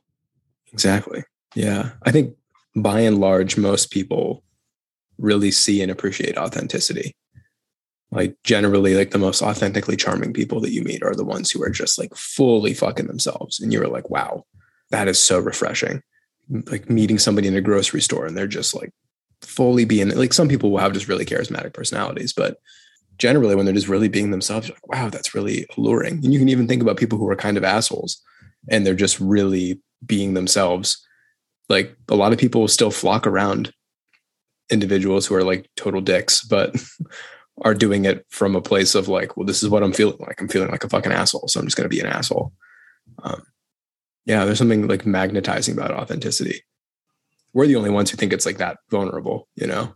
Exactly. 0.73 1.25
Yeah. 1.55 1.93
I 2.03 2.11
think 2.11 2.35
by 2.77 3.01
and 3.01 3.19
large, 3.19 3.57
most 3.57 3.91
people 3.91 4.43
really 5.19 5.51
see 5.51 5.83
and 5.83 5.91
appreciate 5.91 6.39
authenticity. 6.39 7.15
Like 8.11 8.37
generally, 8.43 8.95
like 8.95 9.11
the 9.11 9.19
most 9.19 9.43
authentically 9.43 9.97
charming 9.97 10.33
people 10.33 10.61
that 10.61 10.71
you 10.71 10.83
meet 10.83 11.03
are 11.03 11.15
the 11.15 11.25
ones 11.25 11.51
who 11.51 11.63
are 11.63 11.71
just 11.71 11.99
like 11.99 12.15
fully 12.15 12.73
fucking 12.73 13.07
themselves. 13.07 13.61
And 13.61 13.73
you're 13.73 13.89
like, 13.89 14.09
wow, 14.09 14.45
that 14.91 15.09
is 15.09 15.19
so 15.19 15.39
refreshing. 15.39 16.03
Like 16.49 16.89
meeting 16.89 17.19
somebody 17.19 17.49
in 17.49 17.57
a 17.57 17.61
grocery 17.61 18.01
store 18.01 18.25
and 18.25 18.37
they're 18.37 18.47
just 18.47 18.75
like 18.75 18.93
fully 19.43 19.85
being 19.85 20.09
like 20.17 20.33
some 20.33 20.49
people 20.49 20.71
will 20.71 20.79
have 20.79 20.95
just 20.95 21.09
really 21.09 21.27
charismatic 21.27 21.75
personalities, 21.75 22.33
but 22.33 22.59
generally 23.19 23.55
when 23.55 23.67
they're 23.67 23.75
just 23.75 23.89
really 23.89 24.09
being 24.09 24.31
themselves, 24.31 24.71
like, 24.71 24.89
wow, 24.89 25.11
that's 25.11 25.35
really 25.35 25.67
alluring. 25.77 26.15
And 26.25 26.33
you 26.33 26.39
can 26.39 26.49
even 26.49 26.67
think 26.67 26.81
about 26.81 26.97
people 26.97 27.19
who 27.19 27.29
are 27.29 27.37
kind 27.37 27.57
of 27.57 27.65
assholes 27.65 28.23
and 28.71 28.87
they're 28.87 28.95
just 28.95 29.21
really 29.21 29.83
being 30.07 30.35
themselves. 30.35 31.05
Like 31.69 31.95
a 32.09 32.17
lot 32.17 32.33
of 32.33 32.39
people 32.39 32.67
still 32.69 32.91
flock 32.91 33.27
around 33.27 33.73
individuals 34.71 35.27
who 35.27 35.35
are 35.35 35.45
like 35.45 35.69
total 35.77 36.01
dicks, 36.01 36.45
but 36.45 36.75
are 37.63 37.75
doing 37.75 38.05
it 38.05 38.25
from 38.29 38.55
a 38.55 38.63
place 38.63 38.95
of 38.95 39.09
like, 39.09 39.37
well, 39.37 39.47
this 39.47 39.63
is 39.63 39.69
what 39.69 39.83
I'm 39.83 39.93
feeling 39.93 40.19
like. 40.21 40.41
I'm 40.41 40.49
feeling 40.49 40.71
like 40.71 40.85
a 40.85 40.89
fucking 40.89 41.13
asshole. 41.13 41.49
So 41.49 41.59
I'm 41.61 41.67
just 41.67 41.77
going 41.77 41.89
to 41.89 41.95
be 41.95 42.01
an 42.01 42.07
asshole. 42.07 42.53
Um, 43.23 43.43
yeah, 44.27 44.45
there's 44.45 44.59
something 44.59 44.87
like 44.87 45.07
magnetizing 45.07 45.75
about 45.75 45.91
authenticity. 45.91 46.63
We're 47.55 47.67
the 47.67 47.77
only 47.77 47.91
ones 47.91 48.11
who 48.11 48.17
think 48.17 48.33
it's 48.33 48.47
like 48.47 48.59
that 48.59 48.79
vulnerable, 48.91 49.49
you 49.57 49.67
know, 49.67 49.95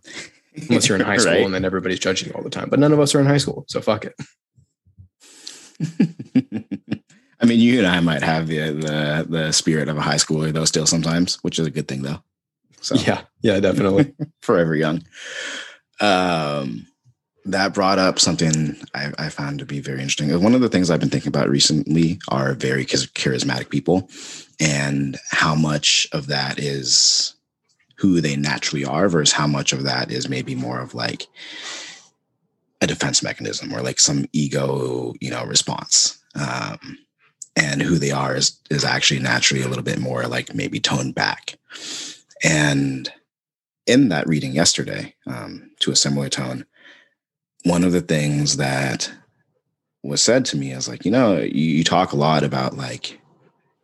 unless 0.69 0.89
you're 0.89 0.99
in 0.99 1.05
high 1.07 1.19
school 1.19 1.33
Right. 1.33 1.45
and 1.45 1.55
then 1.55 1.65
everybody's 1.65 1.99
judging 2.01 2.29
you 2.31 2.35
all 2.35 2.43
the 2.43 2.51
time. 2.51 2.69
But 2.71 2.79
none 2.81 2.93
of 2.93 2.99
us 3.01 3.15
are 3.15 3.21
in 3.21 3.27
high 3.27 3.39
school. 3.39 3.65
So 3.69 3.81
fuck 3.81 4.07
it. 4.07 4.15
I 7.41 7.45
mean, 7.45 7.59
you 7.61 7.79
and 7.79 7.87
I 7.87 8.01
might 8.01 8.23
have 8.23 8.47
the, 8.47 8.71
the 8.73 9.27
the 9.29 9.53
spirit 9.53 9.89
of 9.89 9.99
a 9.99 10.01
high 10.01 10.15
schooler 10.17 10.53
though 10.53 10.65
still 10.65 10.87
sometimes, 10.87 11.37
which 11.43 11.59
is 11.59 11.67
a 11.67 11.71
good 11.71 11.89
thing 11.89 12.03
though. 12.03 12.23
So 12.83 12.97
Yeah. 12.97 13.23
Yeah, 13.43 13.61
definitely. 13.61 14.13
forever 14.43 14.75
young. 14.75 15.03
Um, 16.01 16.87
that 17.45 17.75
brought 17.75 17.99
up 17.99 18.21
something 18.21 18.77
I, 18.95 19.13
I 19.19 19.29
found 19.29 19.59
to 19.59 19.67
be 19.67 19.81
very 19.81 20.01
interesting. 20.01 20.41
One 20.43 20.55
of 20.55 20.61
the 20.61 20.69
things 20.69 20.91
I've 20.91 21.01
been 21.01 21.11
thinking 21.11 21.29
about 21.29 21.49
recently 21.49 22.21
are 22.29 22.55
very 22.55 22.85
charismatic 22.85 23.69
people, 23.69 24.09
and 24.61 25.19
how 25.31 25.55
much 25.55 26.09
of 26.13 26.29
that 26.29 26.61
is 26.61 27.35
who 27.97 28.21
they 28.21 28.37
naturally 28.37 28.85
are 28.85 29.09
versus 29.09 29.33
how 29.33 29.47
much 29.47 29.73
of 29.73 29.85
that 29.85 30.11
is 30.11 30.29
maybe 30.29 30.55
more 30.55 30.81
of 30.81 30.95
like 30.95 31.27
a 32.81 32.87
defense 32.87 33.23
mechanism 33.23 33.73
or 33.73 33.81
like 33.81 34.01
some 34.01 34.27
ego, 34.33 35.15
you 35.21 35.31
know, 35.31 35.45
response. 35.45 36.23
Um, 36.35 36.99
and 37.55 37.83
who 37.83 37.99
they 37.99 38.11
are 38.11 38.35
is 38.35 38.59
is 38.71 38.85
actually 38.85 39.21
naturally 39.21 39.63
a 39.63 39.69
little 39.69 39.85
bit 39.85 39.99
more 39.99 40.27
like 40.27 40.55
maybe 40.55 40.81
toned 40.81 41.15
back. 41.15 41.59
And 42.43 43.11
in 43.87 44.09
that 44.09 44.27
reading 44.27 44.53
yesterday, 44.53 45.15
um, 45.27 45.71
to 45.81 45.91
a 45.91 45.97
similar 45.97 46.29
tone, 46.29 46.67
one 47.65 47.85
of 47.85 47.93
the 47.93 48.01
things 48.01 48.57
that 48.57 49.13
was 50.03 50.21
said 50.21 50.45
to 50.47 50.57
me 50.57 50.73
is 50.73 50.89
like, 50.89 51.05
you 51.05 51.11
know, 51.11 51.39
you, 51.39 51.65
you 51.65 51.85
talk 51.85 52.13
a 52.13 52.17
lot 52.17 52.43
about 52.43 52.77
like 52.77 53.21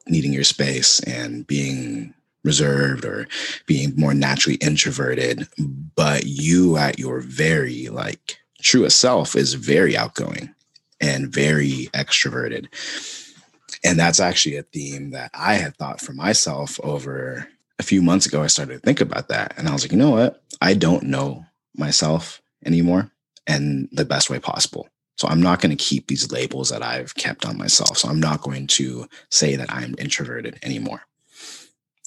needing 0.08 0.32
your 0.32 0.44
space 0.44 1.00
and 1.00 1.46
being 1.46 2.14
reserved 2.44 3.04
or 3.04 3.28
being 3.66 3.92
more 3.96 4.14
naturally 4.14 4.56
introverted, 4.56 5.46
but 5.94 6.24
you 6.24 6.76
at 6.76 6.98
your 6.98 7.20
very 7.20 7.88
like 7.88 8.38
truest 8.60 8.98
self 9.00 9.36
is 9.36 9.54
very 9.54 9.96
outgoing 9.96 10.54
and 11.00 11.32
very 11.32 11.88
extroverted. 11.94 12.66
And 13.84 13.98
that's 13.98 14.18
actually 14.18 14.56
a 14.56 14.62
theme 14.62 15.10
that 15.10 15.30
I 15.34 15.54
had 15.54 15.76
thought 15.76 16.00
for 16.00 16.12
myself 16.12 16.80
over 16.82 17.48
a 17.78 17.82
few 17.82 18.02
months 18.02 18.26
ago. 18.26 18.42
I 18.42 18.48
started 18.48 18.74
to 18.74 18.78
think 18.80 19.00
about 19.00 19.28
that. 19.28 19.54
And 19.56 19.68
I 19.68 19.72
was 19.72 19.84
like, 19.84 19.92
you 19.92 19.98
know 19.98 20.10
what? 20.10 20.42
I 20.60 20.74
don't 20.74 21.04
know 21.04 21.44
myself 21.76 22.42
anymore 22.64 23.10
and 23.46 23.88
the 23.92 24.04
best 24.04 24.30
way 24.30 24.38
possible. 24.38 24.88
So 25.16 25.26
I'm 25.26 25.42
not 25.42 25.60
going 25.60 25.76
to 25.76 25.84
keep 25.84 26.06
these 26.06 26.30
labels 26.30 26.70
that 26.70 26.82
I've 26.82 27.14
kept 27.16 27.44
on 27.44 27.58
myself. 27.58 27.98
So 27.98 28.08
I'm 28.08 28.20
not 28.20 28.40
going 28.40 28.68
to 28.68 29.08
say 29.30 29.56
that 29.56 29.72
I'm 29.72 29.96
introverted 29.98 30.58
anymore. 30.62 31.02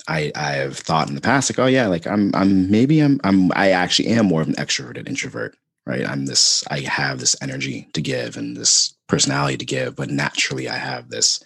I 0.08 0.32
I 0.36 0.54
have 0.54 0.78
thought 0.78 1.10
in 1.10 1.16
the 1.16 1.22
past 1.22 1.50
like, 1.50 1.60
oh 1.60 1.68
yeah, 1.68 1.88
like 1.88 2.08
I'm 2.08 2.34
I'm 2.34 2.72
maybe 2.72 3.02
I'm 3.02 3.20
I'm 3.24 3.52
I 3.54 3.72
actually 3.72 4.10
am 4.10 4.28
more 4.28 4.42
of 4.42 4.48
an 4.48 4.56
extroverted 4.56 5.08
introvert, 5.08 5.56
right? 5.86 6.08
I'm 6.08 6.26
this 6.26 6.64
I 6.72 6.80
have 6.80 7.20
this 7.20 7.36
energy 7.42 7.88
to 7.94 8.02
give 8.02 8.38
and 8.38 8.56
this 8.58 8.96
personality 9.08 9.58
to 9.58 9.66
give, 9.66 9.96
but 9.96 10.10
naturally 10.10 10.70
I 10.70 10.78
have 10.78 11.10
this 11.10 11.44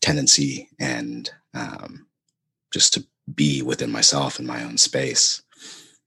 tendency 0.00 0.68
and 0.78 1.30
um, 1.54 2.06
just 2.72 2.92
to 2.94 3.06
be 3.34 3.62
within 3.62 3.90
myself 3.90 4.38
in 4.38 4.46
my 4.46 4.62
own 4.62 4.78
space. 4.78 5.42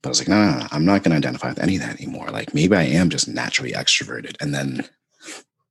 But 0.02 0.10
I 0.10 0.12
was 0.12 0.20
like, 0.20 0.30
no, 0.30 0.52
no, 0.52 0.60
no, 0.60 0.68
I'm 0.72 0.86
not 0.86 1.04
going 1.04 1.12
to 1.12 1.18
identify 1.18 1.50
with 1.50 1.60
any 1.60 1.76
of 1.76 1.82
that 1.82 2.00
anymore. 2.00 2.30
Like 2.30 2.54
maybe 2.54 2.76
I 2.76 2.84
am 2.84 3.10
just 3.10 3.28
naturally 3.28 3.74
extroverted. 3.74 4.38
And 4.40 4.54
then 4.54 4.88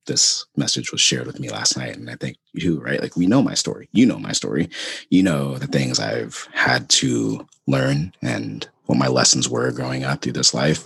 this 0.07 0.45
message 0.57 0.93
was 0.93 1.01
shared 1.01 1.27
with 1.27 1.41
me 1.41 1.49
last 1.49 1.77
night. 1.77 1.97
And 1.97 2.11
I 2.11 2.17
think 2.17 2.37
you, 2.53 2.81
right? 2.81 3.01
Like 3.01 3.17
we 3.17 3.27
know 3.27 3.43
my 3.43 3.55
story. 3.55 3.89
You 3.93 4.07
know 4.07 4.19
my 4.19 4.33
story. 4.33 4.69
You 5.09 5.23
know 5.23 5.57
the 5.57 5.67
things 5.67 5.99
I've 5.99 6.49
had 6.53 6.89
to 6.91 7.47
learn 7.67 8.13
and 8.23 8.69
what 8.87 8.99
my 8.99 9.09
lessons 9.09 9.49
were 9.49 9.71
growing 9.71 10.05
up 10.05 10.23
through 10.23 10.33
this 10.33 10.53
life. 10.53 10.85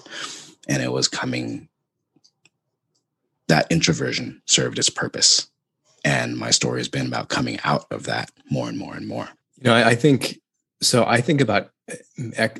And 0.68 0.82
it 0.82 0.92
was 0.92 1.08
coming, 1.08 1.68
that 3.48 3.66
introversion 3.70 4.42
served 4.46 4.78
its 4.78 4.90
purpose. 4.90 5.48
And 6.04 6.36
my 6.36 6.50
story 6.50 6.80
has 6.80 6.88
been 6.88 7.06
about 7.06 7.28
coming 7.28 7.58
out 7.64 7.86
of 7.90 8.04
that 8.04 8.30
more 8.50 8.68
and 8.68 8.78
more 8.78 8.94
and 8.94 9.06
more. 9.06 9.28
You 9.56 9.64
know, 9.64 9.74
I, 9.74 9.90
I 9.90 9.94
think 9.94 10.40
so. 10.82 11.04
I 11.04 11.20
think 11.20 11.40
about 11.40 11.70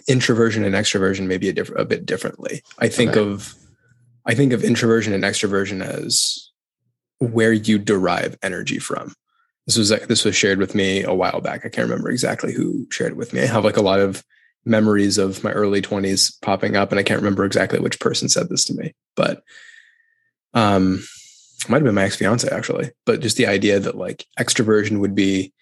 introversion 0.09 0.65
and 0.65 0.75
extroversion 0.75 1.27
maybe 1.27 1.49
a, 1.49 1.53
diff- 1.53 1.77
a 1.77 1.85
bit 1.85 2.07
differently. 2.07 2.63
I 2.79 2.89
think 2.89 3.13
Okay. 3.13 3.21
of, 3.21 3.55
I 4.27 4.35
think 4.35 4.53
of 4.53 4.65
introversion 4.65 5.13
and 5.13 5.25
extroversion 5.25 5.85
as 5.85 6.51
where 7.19 7.53
you 7.53 7.79
derive 7.79 8.37
energy 8.43 8.79
from. 8.79 9.15
This 9.67 9.77
was 9.77 9.91
like 9.91 10.09
this 10.09 10.25
was 10.25 10.35
shared 10.35 10.59
with 10.59 10.75
me 10.75 11.03
a 11.05 11.15
while 11.15 11.41
back. 11.41 11.65
I 11.65 11.69
can't 11.69 11.89
remember 11.89 12.11
exactly 12.11 12.53
who 12.53 12.87
shared 12.91 13.13
it 13.13 13.17
with 13.17 13.33
me. 13.33 13.43
I 13.43 13.47
have 13.47 13.65
like 13.65 13.77
a 13.77 13.83
lot 13.83 14.01
of 14.01 14.25
memories 14.65 15.19
of 15.19 15.43
my 15.45 15.53
early 15.53 15.83
20s 15.83 16.41
popping 16.41 16.77
up 16.77 16.91
and 16.91 16.99
I 16.99 17.03
can't 17.03 17.21
remember 17.21 17.45
exactly 17.45 17.79
which 17.81 18.01
person 18.01 18.29
said 18.29 18.49
this 18.49 18.65
to 18.67 18.75
me, 18.75 18.95
but 19.17 19.43
um 20.55 21.03
it 21.63 21.69
might 21.69 21.77
have 21.79 21.85
been 21.85 21.95
my 21.95 22.05
ex-fiance 22.05 22.49
actually, 22.49 22.91
but 23.07 23.21
just 23.21 23.37
the 23.37 23.47
idea 23.47 23.79
that 23.79 23.97
like 23.97 24.27
extroversion 24.39 24.99
would 24.99 25.15
be 25.15 25.53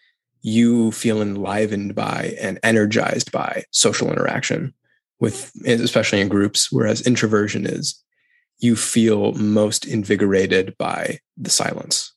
you 0.43 0.91
feel 0.93 1.21
enlivened 1.21 1.95
by 1.95 2.35
and 2.41 2.59
energized 2.63 3.31
by 3.31 3.65
social 3.71 4.11
interaction 4.11 4.75
with 5.19 5.53
especially 5.67 6.21
in 6.21 6.29
groups, 6.29 6.73
whereas 6.73 7.07
introversion 7.07 7.67
is 7.67 8.03
you 8.59 8.77
feel 8.77 9.33
most 9.33 9.87
invigorated 9.87 10.77
by 10.79 11.19
the 11.37 11.51
silence 11.51 12.15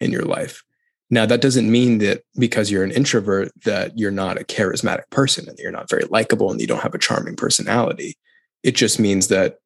in 0.00 0.10
your 0.10 0.24
life. 0.24 0.62
Now, 1.10 1.26
that 1.26 1.42
doesn't 1.42 1.70
mean 1.70 1.98
that 1.98 2.22
because 2.38 2.70
you're 2.70 2.84
an 2.84 2.90
introvert 2.90 3.52
that 3.64 3.98
you're 3.98 4.10
not 4.10 4.40
a 4.40 4.44
charismatic 4.44 5.10
person 5.10 5.46
and 5.48 5.58
you're 5.58 5.70
not 5.70 5.90
very 5.90 6.04
likable 6.04 6.50
and 6.50 6.60
you 6.60 6.66
don't 6.66 6.82
have 6.82 6.94
a 6.94 6.98
charming 6.98 7.36
personality. 7.36 8.16
It 8.62 8.74
just 8.74 8.98
means 8.98 9.28
that, 9.28 9.58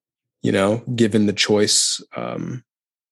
you 0.43 0.51
know, 0.51 0.79
given 0.97 1.27
the 1.27 1.33
choice, 1.33 2.03
um, 2.17 2.65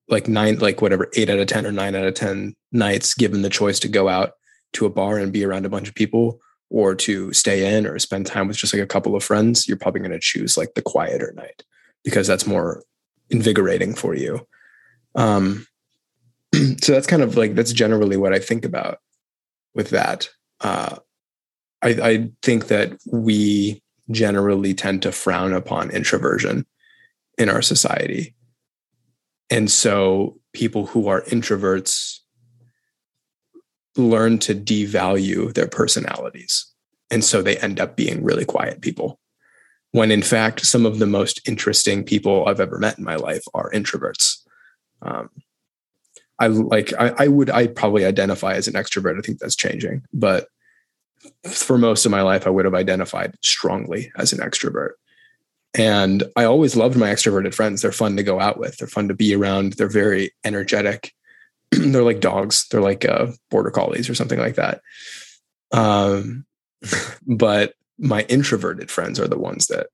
like 0.09 0.27
nine, 0.27 0.59
like 0.59 0.83
whatever, 0.83 1.09
eight 1.15 1.31
out 1.31 1.39
of 1.39 1.47
10 1.47 1.65
or 1.65 1.73
nine 1.73 1.95
out 1.95 2.07
of 2.07 2.15
10 2.15 2.55
nights, 2.73 3.15
given 3.15 3.43
the 3.43 3.51
choice 3.51 3.79
to 3.81 3.89
go 3.89 4.09
out 4.09 4.33
to 4.75 4.87
a 4.87 4.91
bar 4.91 5.19
and 5.19 5.33
be 5.33 5.45
around 5.45 5.67
a 5.67 5.71
bunch 5.71 5.89
of 5.89 5.95
people 5.95 6.41
or 6.71 6.95
to 6.95 7.33
stay 7.33 7.77
in 7.77 7.87
or 7.87 7.99
spend 7.99 8.27
time 8.27 8.49
with 8.49 8.57
just 8.57 8.73
like 8.73 8.83
a 8.83 8.87
couple 8.87 9.15
of 9.15 9.25
friends, 9.25 9.69
you're 9.69 9.77
probably 9.77 10.01
going 10.01 10.11
to 10.11 10.19
choose 10.21 10.57
like 10.57 10.75
the 10.75 10.83
quieter 10.83 11.33
night 11.37 11.63
because 12.03 12.27
that's 12.27 12.47
more 12.47 12.83
invigorating 13.31 13.95
for 13.95 14.15
you. 14.15 14.47
Um, 15.15 15.67
so 16.55 16.93
that's 16.93 17.07
kind 17.07 17.23
of 17.23 17.37
like 17.37 17.55
that's 17.55 17.73
generally 17.73 18.17
what 18.17 18.33
I 18.33 18.39
think 18.39 18.65
about 18.65 18.99
with 19.75 19.91
that. 19.91 20.29
Uh, 20.61 20.97
I, 21.83 21.89
I 21.89 22.31
think 22.43 22.69
that 22.69 22.99
we 23.11 23.83
generally 24.11 24.75
tend 24.75 25.03
to 25.03 25.13
frown 25.13 25.53
upon 25.53 25.91
introversion 25.91 26.67
in 27.39 27.49
our 27.49 27.63
society. 27.63 28.35
And 29.51 29.71
so 29.71 30.39
people 30.53 30.87
who 30.87 31.09
are 31.09 31.23
introverts 31.23 32.21
learn 33.97 34.39
to 34.41 34.55
devalue 34.55 35.53
their 35.55 35.69
personalities. 35.69 36.67
And 37.11 37.25
so 37.25 37.43
they 37.43 37.57
end 37.59 37.81
up 37.81 37.97
being 37.97 38.25
really 38.25 38.45
quiet 38.45 38.81
people. 38.81 39.21
When 39.93 40.11
in 40.11 40.23
fact, 40.23 40.67
some 40.67 40.87
of 40.87 40.99
the 40.99 41.07
most 41.07 41.47
interesting 41.47 42.03
people 42.03 42.47
I've 42.47 42.61
ever 42.61 42.79
met 42.79 42.99
in 42.99 43.05
my 43.05 43.17
life 43.17 43.45
are 43.55 43.71
introverts. 43.71 44.39
Um, 45.03 45.31
I 46.41 46.49
like 46.49 46.93
I, 46.99 47.15
I 47.17 47.29
would 47.29 47.51
I 47.51 47.69
probably 47.69 48.05
identify 48.05 48.55
as 48.55 48.67
an 48.67 48.75
extrovert. 48.75 49.17
I 49.17 49.21
think 49.21 49.39
that's 49.39 49.55
changing, 49.55 50.03
but 50.13 50.49
for 51.45 51.79
most 51.79 52.05
of 52.05 52.11
my 52.11 52.23
life, 52.23 52.47
I 52.47 52.51
would 52.51 52.65
have 52.65 52.75
identified 52.75 53.37
strongly 53.43 54.11
as 54.17 54.33
an 54.33 54.41
extrovert. 54.41 54.93
And 55.77 56.23
I 56.37 56.45
always 56.45 56.77
loved 56.77 56.97
my 56.97 57.11
extroverted 57.11 57.55
friends. 57.55 57.83
They're 57.83 57.93
fun 57.93 58.17
to 58.17 58.23
go 58.23 58.41
out 58.41 58.59
with. 58.59 58.77
They're 58.77 58.89
fun 58.89 59.09
to 59.09 59.15
be 59.15 59.35
around. 59.35 59.75
They're 59.75 59.89
very 59.89 60.33
energetic. 60.45 61.13
They're 61.93 62.03
like 62.03 62.21
dogs. 62.21 62.67
They're 62.71 62.81
like 62.81 63.05
uh, 63.05 63.29
border 63.51 63.71
collies 63.71 64.09
or 64.09 64.15
something 64.15 64.39
like 64.39 64.57
that. 64.57 64.81
Um, 65.73 66.47
but 67.27 67.75
my 67.99 68.23
introverted 68.23 68.91
friends 68.91 69.21
are 69.21 69.29
the 69.29 69.39
ones 69.39 69.69
that 69.69 69.89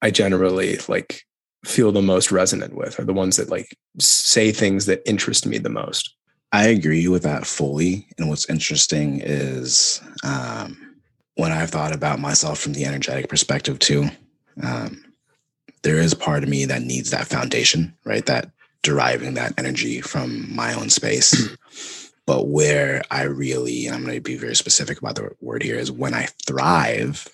I 0.00 0.10
generally 0.10 0.78
like 0.88 1.22
feel 1.64 1.92
the 1.92 2.02
most 2.02 2.32
resonant 2.32 2.74
with 2.74 2.98
are 2.98 3.04
the 3.04 3.12
ones 3.12 3.36
that 3.36 3.48
like 3.48 3.76
say 3.98 4.50
things 4.50 4.86
that 4.86 5.08
interest 5.08 5.46
me 5.46 5.58
the 5.58 5.68
most. 5.68 6.14
I 6.50 6.68
agree 6.68 7.08
with 7.08 7.22
that 7.22 7.46
fully. 7.46 8.06
And 8.18 8.28
what's 8.28 8.50
interesting 8.50 9.20
is 9.22 10.02
um, 10.22 10.96
when 11.36 11.52
I've 11.52 11.70
thought 11.70 11.94
about 11.94 12.18
myself 12.18 12.58
from 12.58 12.74
the 12.74 12.84
energetic 12.84 13.28
perspective 13.28 13.78
too, 13.78 14.10
um, 14.62 15.04
there 15.82 15.98
is 15.98 16.14
part 16.14 16.42
of 16.42 16.48
me 16.48 16.66
that 16.66 16.82
needs 16.82 17.10
that 17.10 17.26
foundation, 17.26 17.96
right? 18.04 18.26
That 18.26 18.50
deriving 18.82 19.34
that 19.34 19.54
energy 19.58 20.00
from 20.00 20.54
my 20.54 20.74
own 20.74 20.90
space. 20.90 21.50
but 22.26 22.48
where 22.48 23.02
I 23.10 23.22
really, 23.22 23.86
and 23.86 23.96
I'm 23.96 24.04
going 24.04 24.14
to 24.14 24.20
be 24.20 24.36
very 24.36 24.56
specific 24.56 24.98
about 24.98 25.16
the 25.16 25.30
word 25.40 25.62
here, 25.62 25.76
is 25.76 25.90
when 25.90 26.14
I 26.14 26.26
thrive 26.46 27.28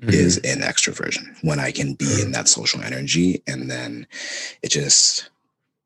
mm-hmm. 0.00 0.10
is 0.10 0.38
in 0.38 0.60
extroversion 0.60 1.36
when 1.42 1.60
I 1.60 1.70
can 1.70 1.94
be 1.94 2.20
in 2.20 2.32
that 2.32 2.48
social 2.48 2.82
energy. 2.82 3.42
And 3.46 3.70
then 3.70 4.06
it 4.62 4.70
just, 4.70 5.30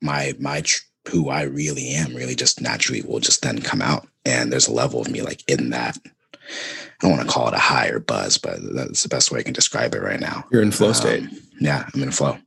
my, 0.00 0.34
my, 0.38 0.62
who 1.08 1.30
I 1.30 1.42
really 1.42 1.90
am 1.90 2.14
really 2.14 2.34
just 2.34 2.60
naturally 2.60 3.02
will 3.02 3.20
just 3.20 3.42
then 3.42 3.60
come 3.60 3.80
out. 3.80 4.06
And 4.24 4.52
there's 4.52 4.68
a 4.68 4.72
level 4.72 5.00
of 5.00 5.10
me 5.10 5.22
like 5.22 5.48
in 5.48 5.70
that. 5.70 5.96
I 6.04 7.06
don't 7.06 7.16
want 7.16 7.26
to 7.26 7.32
call 7.32 7.48
it 7.48 7.54
a 7.54 7.58
high 7.58 7.88
or 7.88 8.00
buzz, 8.00 8.38
but 8.38 8.58
that's 8.74 9.02
the 9.02 9.08
best 9.08 9.30
way 9.30 9.40
I 9.40 9.42
can 9.42 9.52
describe 9.52 9.94
it 9.94 10.02
right 10.02 10.20
now. 10.20 10.44
You're 10.50 10.62
in 10.62 10.72
flow 10.72 10.88
um, 10.88 10.94
state. 10.94 11.24
Yeah, 11.60 11.88
I'm 11.94 12.02
in 12.02 12.10
flow. 12.10 12.38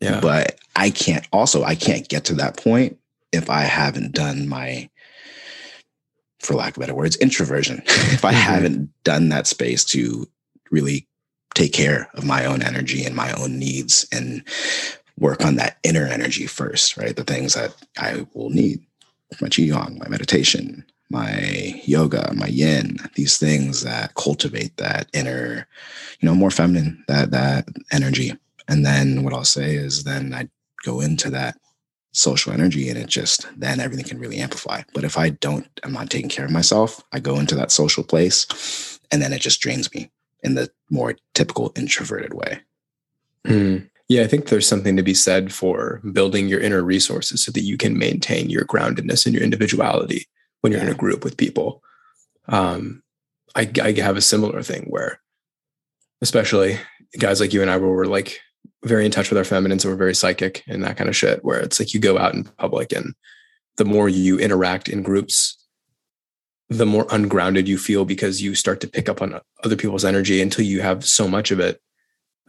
Yeah. 0.00 0.20
But 0.20 0.58
I 0.76 0.90
can't 0.90 1.26
also 1.32 1.64
I 1.64 1.74
can't 1.74 2.08
get 2.08 2.24
to 2.26 2.34
that 2.34 2.56
point 2.56 2.98
if 3.32 3.50
I 3.50 3.62
haven't 3.62 4.12
done 4.12 4.48
my 4.48 4.88
for 6.40 6.54
lack 6.54 6.76
of 6.76 6.80
better 6.80 6.94
words, 6.94 7.16
introversion. 7.16 7.82
if 7.86 8.24
I 8.24 8.32
mm-hmm. 8.32 8.40
haven't 8.40 9.04
done 9.04 9.28
that 9.30 9.46
space 9.46 9.84
to 9.86 10.28
really 10.70 11.06
take 11.54 11.72
care 11.72 12.08
of 12.14 12.24
my 12.24 12.44
own 12.44 12.62
energy 12.62 13.04
and 13.04 13.16
my 13.16 13.32
own 13.32 13.58
needs 13.58 14.06
and 14.12 14.44
work 15.18 15.44
on 15.44 15.56
that 15.56 15.78
inner 15.82 16.06
energy 16.06 16.46
first, 16.46 16.96
right? 16.96 17.16
The 17.16 17.24
things 17.24 17.54
that 17.54 17.74
I 17.98 18.26
will 18.34 18.50
need 18.50 18.80
my 19.40 19.48
qigong, 19.48 19.98
my 19.98 20.08
meditation, 20.08 20.84
my 21.10 21.80
yoga, 21.84 22.32
my 22.34 22.46
yin, 22.46 22.98
these 23.14 23.36
things 23.36 23.82
that 23.82 24.14
cultivate 24.14 24.76
that 24.76 25.08
inner, 25.12 25.66
you 26.20 26.26
know, 26.26 26.34
more 26.34 26.50
feminine, 26.50 27.04
that 27.08 27.30
that 27.30 27.66
energy. 27.92 28.34
And 28.68 28.84
then 28.84 29.24
what 29.24 29.32
I'll 29.32 29.44
say 29.44 29.74
is 29.74 30.04
then 30.04 30.34
I 30.34 30.48
go 30.84 31.00
into 31.00 31.30
that 31.30 31.56
social 32.12 32.52
energy 32.52 32.88
and 32.88 32.98
it 32.98 33.06
just 33.06 33.46
then 33.56 33.80
everything 33.80 34.04
can 34.04 34.18
really 34.18 34.38
amplify. 34.38 34.82
But 34.94 35.04
if 35.04 35.18
I 35.18 35.30
don't, 35.30 35.68
I'm 35.82 35.92
not 35.92 36.10
taking 36.10 36.28
care 36.28 36.44
of 36.44 36.50
myself, 36.50 37.02
I 37.12 37.20
go 37.20 37.38
into 37.38 37.54
that 37.56 37.72
social 37.72 38.04
place 38.04 38.98
and 39.10 39.22
then 39.22 39.32
it 39.32 39.40
just 39.40 39.60
drains 39.60 39.92
me 39.94 40.10
in 40.42 40.54
the 40.54 40.70
more 40.90 41.16
typical 41.34 41.72
introverted 41.76 42.34
way. 42.34 42.60
Mm. 43.46 43.88
Yeah, 44.08 44.22
I 44.22 44.26
think 44.26 44.46
there's 44.46 44.66
something 44.66 44.96
to 44.96 45.02
be 45.02 45.14
said 45.14 45.52
for 45.52 46.00
building 46.12 46.48
your 46.48 46.60
inner 46.60 46.82
resources 46.82 47.44
so 47.44 47.52
that 47.52 47.60
you 47.60 47.76
can 47.76 47.98
maintain 47.98 48.48
your 48.48 48.64
groundedness 48.64 49.26
and 49.26 49.34
your 49.34 49.44
individuality 49.44 50.26
when 50.60 50.72
you're 50.72 50.80
yeah. 50.80 50.88
in 50.88 50.94
a 50.94 50.98
group 50.98 51.24
with 51.24 51.36
people. 51.36 51.82
Um, 52.48 53.02
I, 53.54 53.70
I 53.82 53.92
have 54.00 54.16
a 54.16 54.22
similar 54.22 54.62
thing 54.62 54.86
where, 54.88 55.20
especially 56.22 56.78
guys 57.18 57.40
like 57.40 57.52
you 57.52 57.60
and 57.60 57.70
I, 57.70 57.76
where 57.76 57.90
we're 57.90 58.06
like 58.06 58.40
very 58.84 59.04
in 59.04 59.10
touch 59.10 59.30
with 59.30 59.38
our 59.38 59.44
feminines 59.44 59.84
and 59.84 59.92
we're 59.92 59.98
very 59.98 60.14
psychic 60.14 60.62
and 60.68 60.84
that 60.84 60.96
kind 60.96 61.08
of 61.08 61.16
shit, 61.16 61.44
where 61.44 61.58
it's 61.58 61.80
like 61.80 61.94
you 61.94 62.00
go 62.00 62.18
out 62.18 62.34
in 62.34 62.44
public 62.44 62.92
and 62.92 63.14
the 63.76 63.84
more 63.84 64.08
you 64.08 64.38
interact 64.38 64.88
in 64.88 65.02
groups, 65.02 65.56
the 66.68 66.86
more 66.86 67.06
ungrounded 67.10 67.66
you 67.66 67.78
feel 67.78 68.04
because 68.04 68.42
you 68.42 68.54
start 68.54 68.80
to 68.80 68.88
pick 68.88 69.08
up 69.08 69.22
on 69.22 69.40
other 69.64 69.76
people's 69.76 70.04
energy 70.04 70.40
until 70.40 70.64
you 70.64 70.80
have 70.80 71.04
so 71.04 71.26
much 71.26 71.50
of 71.50 71.60
it 71.60 71.80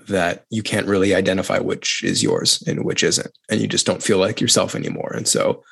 that 0.07 0.45
you 0.49 0.63
can't 0.63 0.87
really 0.87 1.13
identify 1.13 1.59
which 1.59 2.03
is 2.03 2.23
yours 2.23 2.63
and 2.67 2.83
which 2.83 3.03
isn't. 3.03 3.31
And 3.49 3.61
you 3.61 3.67
just 3.67 3.85
don't 3.85 4.03
feel 4.03 4.17
like 4.17 4.41
yourself 4.41 4.75
anymore. 4.75 5.13
And 5.15 5.27
so 5.27 5.63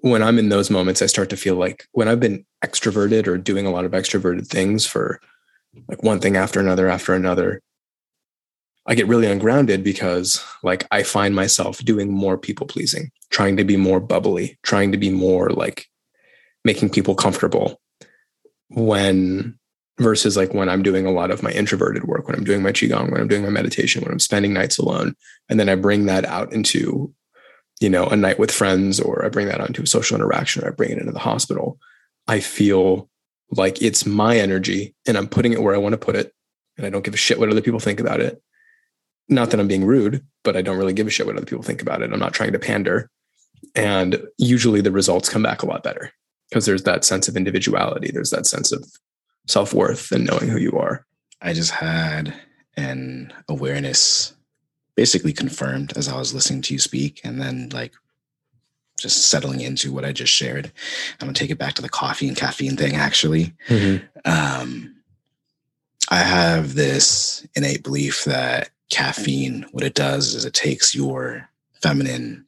when 0.00 0.22
I'm 0.22 0.38
in 0.38 0.48
those 0.48 0.70
moments, 0.70 1.00
I 1.00 1.06
start 1.06 1.30
to 1.30 1.36
feel 1.36 1.54
like 1.54 1.86
when 1.92 2.08
I've 2.08 2.20
been 2.20 2.44
extroverted 2.64 3.26
or 3.26 3.38
doing 3.38 3.66
a 3.66 3.70
lot 3.70 3.84
of 3.84 3.92
extroverted 3.92 4.46
things 4.46 4.86
for 4.86 5.20
like 5.88 6.02
one 6.02 6.20
thing 6.20 6.36
after 6.36 6.60
another 6.60 6.88
after 6.88 7.14
another, 7.14 7.62
I 8.88 8.94
get 8.94 9.06
really 9.06 9.26
ungrounded 9.26 9.84
because 9.84 10.42
like 10.62 10.86
I 10.90 11.02
find 11.02 11.34
myself 11.34 11.78
doing 11.84 12.10
more 12.10 12.38
people 12.38 12.66
pleasing, 12.66 13.10
trying 13.30 13.58
to 13.58 13.64
be 13.64 13.76
more 13.76 14.00
bubbly, 14.00 14.58
trying 14.62 14.92
to 14.92 14.98
be 14.98 15.10
more 15.10 15.50
like 15.50 15.86
making 16.64 16.90
people 16.90 17.14
comfortable 17.14 17.80
when 18.70 19.58
versus 19.98 20.36
like 20.36 20.54
when 20.54 20.70
I'm 20.70 20.82
doing 20.82 21.04
a 21.04 21.10
lot 21.10 21.30
of 21.30 21.42
my 21.42 21.50
introverted 21.50 22.04
work, 22.04 22.26
when 22.26 22.36
I'm 22.36 22.44
doing 22.44 22.62
my 22.62 22.72
qigong, 22.72 23.10
when 23.10 23.20
I'm 23.20 23.28
doing 23.28 23.42
my 23.42 23.50
meditation, 23.50 24.02
when 24.02 24.12
I'm 24.12 24.20
spending 24.20 24.54
nights 24.54 24.78
alone, 24.78 25.14
and 25.50 25.60
then 25.60 25.68
I 25.68 25.74
bring 25.74 26.06
that 26.06 26.24
out 26.24 26.52
into, 26.52 27.12
you 27.80 27.90
know, 27.90 28.06
a 28.06 28.16
night 28.16 28.38
with 28.38 28.50
friends, 28.50 29.00
or 29.00 29.24
I 29.24 29.28
bring 29.28 29.48
that 29.48 29.60
onto 29.60 29.82
a 29.82 29.86
social 29.86 30.16
interaction, 30.16 30.64
or 30.64 30.68
I 30.68 30.70
bring 30.70 30.92
it 30.92 30.98
into 30.98 31.12
the 31.12 31.18
hospital. 31.18 31.78
I 32.26 32.40
feel 32.40 33.10
like 33.50 33.82
it's 33.82 34.06
my 34.06 34.38
energy, 34.38 34.94
and 35.06 35.18
I'm 35.18 35.28
putting 35.28 35.52
it 35.52 35.62
where 35.62 35.74
I 35.74 35.78
want 35.78 35.94
to 35.94 35.98
put 35.98 36.16
it, 36.16 36.32
and 36.76 36.86
I 36.86 36.90
don't 36.90 37.04
give 37.04 37.14
a 37.14 37.18
shit 37.18 37.38
what 37.38 37.50
other 37.50 37.62
people 37.62 37.80
think 37.80 38.00
about 38.00 38.20
it. 38.20 38.40
Not 39.28 39.50
that 39.50 39.60
I'm 39.60 39.68
being 39.68 39.84
rude, 39.84 40.24
but 40.42 40.56
I 40.56 40.62
don't 40.62 40.78
really 40.78 40.92
give 40.92 41.06
a 41.06 41.10
shit 41.10 41.26
what 41.26 41.36
other 41.36 41.46
people 41.46 41.62
think 41.62 41.82
about 41.82 42.02
it. 42.02 42.12
I'm 42.12 42.18
not 42.18 42.32
trying 42.32 42.52
to 42.52 42.58
pander, 42.58 43.10
and 43.74 44.22
usually 44.38 44.80
the 44.80 44.92
results 44.92 45.28
come 45.28 45.42
back 45.42 45.62
a 45.62 45.66
lot 45.66 45.82
better 45.82 46.12
because 46.48 46.66
there's 46.66 46.84
that 46.84 47.04
sense 47.04 47.28
of 47.28 47.36
individuality. 47.36 48.10
There's 48.10 48.30
that 48.30 48.46
sense 48.46 48.72
of 48.72 48.84
self-worth 49.46 50.12
and 50.12 50.26
knowing 50.26 50.48
who 50.48 50.58
you 50.58 50.72
are. 50.72 51.04
I 51.40 51.52
just 51.52 51.72
had 51.72 52.34
an 52.76 53.32
awareness 53.48 54.34
basically 54.94 55.32
confirmed 55.32 55.92
as 55.96 56.08
i 56.08 56.16
was 56.16 56.34
listening 56.34 56.62
to 56.62 56.74
you 56.74 56.78
speak 56.78 57.20
and 57.24 57.40
then 57.40 57.68
like 57.72 57.92
just 58.98 59.28
settling 59.28 59.60
into 59.60 59.92
what 59.92 60.04
i 60.04 60.10
just 60.10 60.32
shared. 60.32 60.72
I'm 61.20 61.28
gonna 61.28 61.34
take 61.34 61.50
it 61.50 61.58
back 61.58 61.74
to 61.74 61.82
the 61.82 61.88
coffee 61.88 62.26
and 62.26 62.36
caffeine 62.36 62.76
thing 62.76 62.96
actually. 62.96 63.54
Mm-hmm. 63.68 64.04
um, 64.24 64.96
i 66.10 66.18
have 66.18 66.74
this 66.74 67.46
innate 67.54 67.84
belief 67.84 68.24
that 68.24 68.70
caffeine 68.90 69.66
what 69.72 69.84
it 69.84 69.94
does 69.94 70.34
is 70.34 70.44
it 70.44 70.54
takes 70.54 70.94
your 70.94 71.48
feminine 71.82 72.46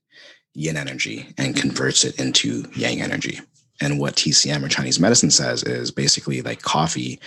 yin 0.54 0.76
energy 0.76 1.28
and 1.38 1.56
converts 1.56 2.04
it 2.04 2.18
into 2.18 2.64
yang 2.74 3.00
energy 3.02 3.40
And 3.80 3.98
what 3.98 4.14
TCM 4.16 4.62
or 4.64 4.68
Chinese 4.68 5.00
medicine 5.00 5.30
says 5.30 5.62
is 5.62 5.90
basically 5.90 6.42
like 6.42 6.60
coffee 6.60 7.18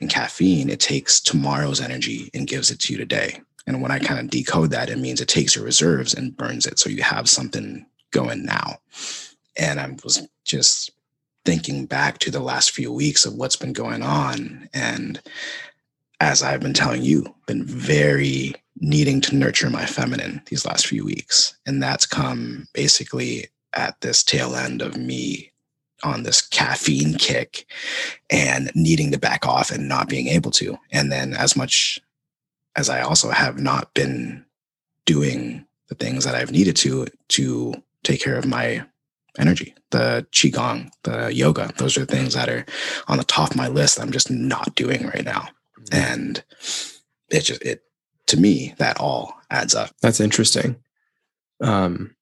and 0.00 0.08
caffeine, 0.08 0.70
it 0.70 0.80
takes 0.80 1.20
tomorrow's 1.20 1.80
energy 1.80 2.30
and 2.32 2.46
gives 2.46 2.70
it 2.70 2.80
to 2.80 2.94
you 2.94 2.98
today. 2.98 3.40
And 3.66 3.82
when 3.82 3.90
I 3.90 3.98
kind 3.98 4.18
of 4.18 4.30
decode 4.30 4.70
that, 4.70 4.88
it 4.88 4.98
means 4.98 5.20
it 5.20 5.28
takes 5.28 5.54
your 5.54 5.64
reserves 5.64 6.14
and 6.14 6.34
burns 6.34 6.66
it. 6.66 6.78
So 6.78 6.88
you 6.88 7.02
have 7.02 7.28
something 7.28 7.84
going 8.10 8.46
now. 8.46 8.78
And 9.58 9.78
I 9.78 9.94
was 10.02 10.26
just 10.46 10.90
thinking 11.44 11.84
back 11.84 12.18
to 12.20 12.30
the 12.30 12.40
last 12.40 12.70
few 12.70 12.90
weeks 12.90 13.26
of 13.26 13.34
what's 13.34 13.56
been 13.56 13.74
going 13.74 14.02
on. 14.02 14.70
And 14.72 15.20
as 16.20 16.42
I've 16.42 16.60
been 16.60 16.74
telling 16.74 17.02
you, 17.02 17.34
been 17.46 17.64
very 17.64 18.54
needing 18.80 19.20
to 19.22 19.36
nurture 19.36 19.70
my 19.70 19.86
feminine 19.86 20.42
these 20.46 20.64
last 20.64 20.86
few 20.86 21.04
weeks. 21.04 21.56
And 21.66 21.82
that's 21.82 22.06
come 22.06 22.66
basically 22.72 23.48
at 23.72 24.00
this 24.00 24.22
tail 24.22 24.54
end 24.54 24.82
of 24.82 24.96
me 24.96 25.52
on 26.04 26.22
this 26.22 26.40
caffeine 26.40 27.14
kick 27.14 27.66
and 28.30 28.70
needing 28.74 29.10
to 29.12 29.18
back 29.18 29.46
off 29.46 29.70
and 29.70 29.88
not 29.88 30.08
being 30.08 30.28
able 30.28 30.50
to. 30.52 30.78
And 30.92 31.10
then 31.10 31.34
as 31.34 31.56
much 31.56 32.00
as 32.76 32.88
I 32.88 33.00
also 33.00 33.30
have 33.30 33.58
not 33.58 33.94
been 33.94 34.44
doing 35.04 35.66
the 35.88 35.94
things 35.94 36.24
that 36.24 36.34
I've 36.34 36.52
needed 36.52 36.76
to 36.76 37.06
to 37.28 37.74
take 38.04 38.22
care 38.22 38.36
of 38.36 38.46
my 38.46 38.84
energy, 39.38 39.74
the 39.90 40.26
qigong, 40.32 40.90
the 41.02 41.32
yoga, 41.32 41.72
those 41.78 41.96
are 41.96 42.04
things 42.04 42.34
that 42.34 42.48
are 42.48 42.64
on 43.08 43.18
the 43.18 43.24
top 43.24 43.50
of 43.50 43.56
my 43.56 43.68
list 43.68 44.00
I'm 44.00 44.12
just 44.12 44.30
not 44.30 44.74
doing 44.74 45.06
right 45.06 45.24
now. 45.24 45.48
And 45.92 46.42
it 47.30 47.40
just 47.40 47.62
it 47.62 47.82
to 48.26 48.36
me 48.36 48.74
that 48.78 49.00
all 49.00 49.34
adds 49.50 49.74
up. 49.74 49.90
That's 50.02 50.20
interesting. 50.20 50.76
Um 51.60 52.14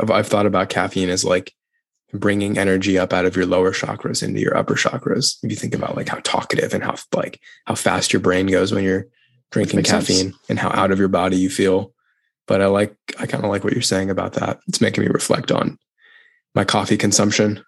I've, 0.00 0.10
I've 0.10 0.28
thought 0.28 0.46
about 0.46 0.68
caffeine 0.68 1.08
as 1.08 1.24
like 1.24 1.54
bringing 2.12 2.58
energy 2.58 2.98
up 2.98 3.12
out 3.12 3.24
of 3.26 3.36
your 3.36 3.46
lower 3.46 3.72
chakras 3.72 4.22
into 4.22 4.40
your 4.40 4.56
upper 4.56 4.74
chakras. 4.74 5.36
If 5.42 5.50
you 5.50 5.56
think 5.56 5.74
about 5.74 5.96
like 5.96 6.08
how 6.08 6.20
talkative 6.22 6.74
and 6.74 6.82
how 6.82 6.96
like 7.14 7.40
how 7.64 7.74
fast 7.74 8.12
your 8.12 8.20
brain 8.20 8.46
goes 8.46 8.72
when 8.72 8.84
you're 8.84 9.06
drinking 9.50 9.82
caffeine 9.82 10.32
sense. 10.32 10.36
and 10.48 10.58
how 10.58 10.70
out 10.70 10.90
of 10.90 10.98
your 10.98 11.08
body 11.08 11.36
you 11.36 11.50
feel. 11.50 11.92
But 12.46 12.62
I 12.62 12.66
like 12.66 12.96
I 13.18 13.26
kind 13.26 13.44
of 13.44 13.50
like 13.50 13.64
what 13.64 13.72
you're 13.72 13.82
saying 13.82 14.10
about 14.10 14.34
that. 14.34 14.60
It's 14.68 14.80
making 14.80 15.04
me 15.04 15.10
reflect 15.10 15.50
on 15.50 15.78
my 16.54 16.64
coffee 16.64 16.96
consumption. 16.96 17.62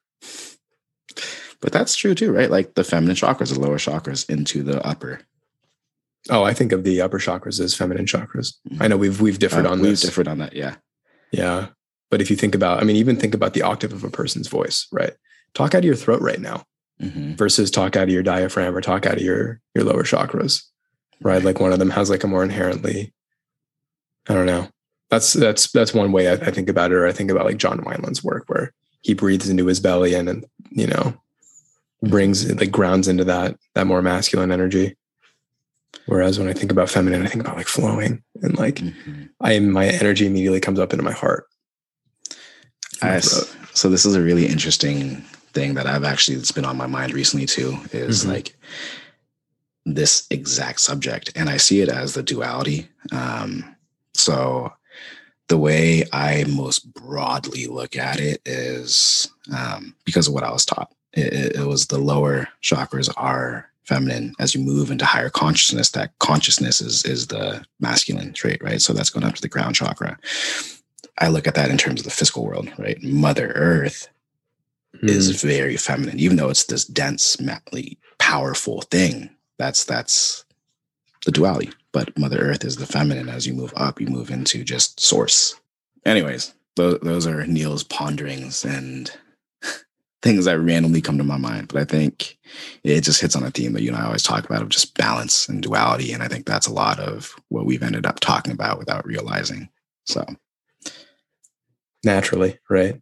But 1.61 1.73
that's 1.73 1.97
true 1.97 2.15
too, 2.15 2.33
right? 2.33 2.51
Like 2.51 2.75
the 2.75 2.85
feminine 2.85 3.17
chakras, 3.17 3.53
the 3.53 3.61
lower 3.61 3.79
chakras 3.79 4.29
into 4.31 4.63
the 4.63 4.85
upper. 4.87 5.21
Oh, 6.31 6.43
I 6.43 6.53
think 6.53 6.73
of 6.73 6.85
the 6.85 7.01
upper 7.01 7.19
chakras 7.19 7.61
as 7.61 7.75
feminine 7.75 8.07
chakras. 8.07 8.55
Mm-hmm. 8.69 8.83
I 8.83 8.89
know 8.89 8.97
we've 8.97 9.21
we've 9.21 9.39
differed 9.39 9.67
uh, 9.67 9.71
on 9.71 9.81
we've 9.81 9.91
this. 9.91 10.03
differed 10.03 10.29
on 10.29 10.39
that, 10.39 10.55
yeah. 10.55 10.77
Yeah. 11.31 11.69
But 12.11 12.21
if 12.21 12.31
you 12.31 12.37
think 12.37 12.55
about, 12.55 12.81
I 12.81 12.85
mean, 12.85 12.97
even 12.97 13.17
think 13.17 13.35
about 13.35 13.55
the 13.55 13.63
octave 13.63 13.93
of 13.93 14.03
a 14.03 14.11
person's 14.11 14.49
voice, 14.49 14.87
right? 14.91 15.13
Talk 15.55 15.75
out 15.75 15.81
of 15.81 15.85
your 15.85 15.95
throat 15.95 16.23
right 16.23 16.41
now 16.41 16.65
mm-hmm. 17.01 17.35
versus 17.35 17.71
talk 17.71 17.97
out 17.97 18.05
of 18.05 18.11
your 18.11 18.23
diaphragm 18.23 18.75
or 18.77 18.81
talk 18.81 19.07
out 19.07 19.17
of 19.17 19.23
your 19.23 19.61
your 19.75 19.85
lower 19.85 20.03
chakras, 20.05 20.65
right? 21.21 21.35
right? 21.35 21.43
Like 21.43 21.61
one 21.61 21.73
of 21.73 21.79
them 21.79 21.91
has 21.91 22.11
like 22.11 22.25
a 22.25 22.29
more 22.29 22.43
inherently, 22.43 23.13
I 24.29 24.35
don't 24.35 24.47
know. 24.47 24.69
That's 25.11 25.33
that's 25.33 25.71
that's 25.73 25.95
one 25.95 26.13
way 26.13 26.29
I, 26.29 26.33
I 26.33 26.51
think 26.51 26.69
about 26.69 26.93
it. 26.93 26.97
Or 26.97 27.07
I 27.07 27.13
think 27.13 27.31
about 27.31 27.47
like 27.47 27.57
John 27.57 27.81
Wineland's 27.81 28.25
work 28.25 28.45
where 28.47 28.73
he 29.01 29.15
breathes 29.15 29.49
into 29.49 29.67
his 29.67 29.81
belly 29.81 30.15
and 30.15 30.29
and 30.29 30.45
you 30.71 30.87
know 30.87 31.15
brings 32.03 32.51
like 32.55 32.71
grounds 32.71 33.09
into 33.09 33.25
that 33.25 33.57
that 33.75 33.87
more 33.87 34.03
masculine 34.03 34.53
energy. 34.53 34.97
Whereas 36.07 36.39
when 36.39 36.49
I 36.49 36.53
think 36.53 36.73
about 36.73 36.89
feminine, 36.89 37.25
I 37.25 37.29
think 37.29 37.43
about 37.43 37.57
like 37.57 37.67
flowing 37.67 38.23
and 38.43 38.59
like 38.59 38.77
mm-hmm. 38.77 39.25
I 39.41 39.59
my 39.59 39.87
energy 39.87 40.27
immediately 40.27 40.61
comes 40.61 40.79
up 40.79 40.93
into 40.93 41.05
my 41.05 41.13
heart. 41.13 41.45
I, 43.03 43.21
so 43.21 43.89
this 43.89 44.05
is 44.05 44.17
a 44.17 44.23
really 44.23 44.47
interesting 44.47 45.23
thing 45.53 45.75
that 45.75 45.87
I've 45.87 46.05
actually 46.05 46.37
it's 46.37 46.53
been 46.53 46.65
on 46.65 46.77
my 46.77 46.87
mind 46.87 47.13
recently 47.13 47.47
too 47.47 47.79
is 47.93 48.21
mm-hmm. 48.21 48.33
like 48.33 48.57
this 49.85 50.27
exact 50.31 50.81
subject 50.81 51.33
and 51.37 51.49
I 51.49 51.57
see 51.57 51.81
it 51.81 51.89
as 51.89 52.15
the 52.15 52.23
duality. 52.23 52.89
Um, 53.13 53.77
so 54.15 54.73
the 55.49 55.59
way 55.59 56.05
I 56.13 56.45
most 56.45 56.93
broadly 56.93 57.67
look 57.67 57.97
at 57.97 58.21
it 58.21 58.43
is 58.45 59.31
um, 59.57 59.95
because 60.05 60.29
of 60.29 60.35
what 60.35 60.45
I 60.45 60.53
was 60.53 60.67
taught. 60.67 60.93
It, 61.15 61.57
it 61.57 61.67
was 61.67 61.87
the 61.87 61.99
lower 61.99 62.49
chakras 62.63 63.13
are 63.17 63.68
feminine 63.89 64.35
as 64.39 64.55
you 64.55 64.61
move 64.61 64.91
into 64.91 65.05
higher 65.05 65.31
consciousness 65.31 65.91
that 65.91 66.17
consciousness 66.19 66.81
is 66.81 67.05
is 67.05 67.29
the 67.29 67.65
masculine 67.81 68.33
trait 68.33 68.63
right 68.63 68.83
so 68.83 68.93
that's 68.93 69.11
going 69.11 69.25
up 69.25 69.35
to 69.35 69.43
the 69.43 69.49
crown 69.49 69.73
chakra 69.73 70.19
I 71.21 71.29
look 71.29 71.47
at 71.47 71.55
that 71.55 71.71
in 71.71 71.79
terms 71.79 72.01
of 72.01 72.05
the 72.05 72.13
physical 72.13 72.45
world, 72.45 72.71
right? 72.79 73.03
Mother 73.03 73.53
Earth 73.55 74.09
mm. 75.03 75.09
is 75.09 75.43
very 75.43 75.77
feminine, 75.77 76.19
even 76.19 76.37
though 76.37 76.49
it's 76.49 76.65
this 76.65 76.85
dense, 76.85 77.37
powerful 78.19 78.83
thing. 78.83 79.31
That's 79.59 79.85
that's 79.85 80.45
the 81.25 81.33
duality. 81.33 81.73
But 81.93 82.17
Mother 82.17 82.39
Earth 82.39 82.65
is 82.65 82.77
the 82.77 82.87
feminine. 82.87 83.29
As 83.29 83.47
you 83.47 83.55
move 83.55 83.73
up, 83.77 84.01
you 84.01 84.07
move 84.07 84.31
into 84.31 84.63
just 84.63 85.01
source. 85.01 85.59
Anyways, 86.05 86.55
those, 86.77 87.01
those 87.01 87.27
are 87.27 87.47
Neil's 87.47 87.83
ponderings 87.83 88.65
and 88.65 89.11
things 90.23 90.47
that 90.47 90.59
randomly 90.59 91.01
come 91.01 91.19
to 91.19 91.25
my 91.25 91.37
mind. 91.37 91.69
But 91.69 91.81
I 91.81 91.85
think 91.85 92.39
it 92.83 93.03
just 93.03 93.21
hits 93.21 93.37
on 93.37 93.45
a 93.45 93.51
theme 93.51 93.73
that 93.75 93.83
you 93.83 93.91
and 93.91 93.97
I 93.97 94.07
always 94.07 94.23
talk 94.23 94.45
about 94.45 94.63
of 94.63 94.69
just 94.69 94.97
balance 94.97 95.49
and 95.49 95.63
duality. 95.63 96.13
And 96.13 96.23
I 96.23 96.29
think 96.29 96.47
that's 96.47 96.67
a 96.67 96.73
lot 96.73 96.99
of 96.99 97.35
what 97.49 97.67
we've 97.67 97.83
ended 97.83 98.07
up 98.07 98.21
talking 98.21 98.53
about 98.53 98.79
without 98.79 99.07
realizing. 99.07 99.69
So 100.05 100.25
naturally, 102.05 102.59
right? 102.69 103.01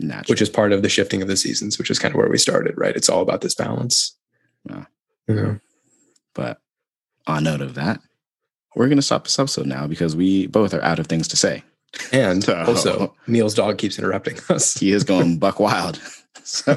Naturally. 0.00 0.32
Which 0.32 0.42
is 0.42 0.50
part 0.50 0.72
of 0.72 0.82
the 0.82 0.88
shifting 0.88 1.22
of 1.22 1.28
the 1.28 1.36
seasons, 1.36 1.78
which 1.78 1.90
is 1.90 1.98
kind 1.98 2.14
of 2.14 2.18
where 2.18 2.28
we 2.28 2.38
started, 2.38 2.74
right? 2.76 2.96
It's 2.96 3.08
all 3.08 3.22
about 3.22 3.40
this 3.40 3.54
balance. 3.54 4.16
Yeah. 4.68 4.84
yeah. 5.28 5.54
But 6.34 6.60
on 7.26 7.44
note 7.44 7.60
of 7.60 7.74
that, 7.74 8.00
we're 8.76 8.86
going 8.86 8.96
to 8.96 9.02
stop 9.02 9.24
this 9.24 9.38
episode 9.38 9.66
now 9.66 9.86
because 9.86 10.14
we 10.14 10.46
both 10.46 10.72
are 10.72 10.82
out 10.82 10.98
of 10.98 11.06
things 11.08 11.26
to 11.28 11.36
say. 11.36 11.64
And 12.12 12.44
so, 12.44 12.64
also, 12.64 13.14
Neil's 13.26 13.54
dog 13.54 13.78
keeps 13.78 13.98
interrupting 13.98 14.38
us. 14.48 14.74
He 14.74 14.92
is 14.92 15.04
going 15.04 15.38
buck 15.40 15.58
wild. 15.58 16.00
So, 16.44 16.72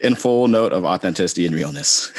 in 0.00 0.14
full 0.14 0.46
note 0.46 0.72
of 0.72 0.84
authenticity 0.84 1.46
and 1.46 1.54
realness, 1.54 2.12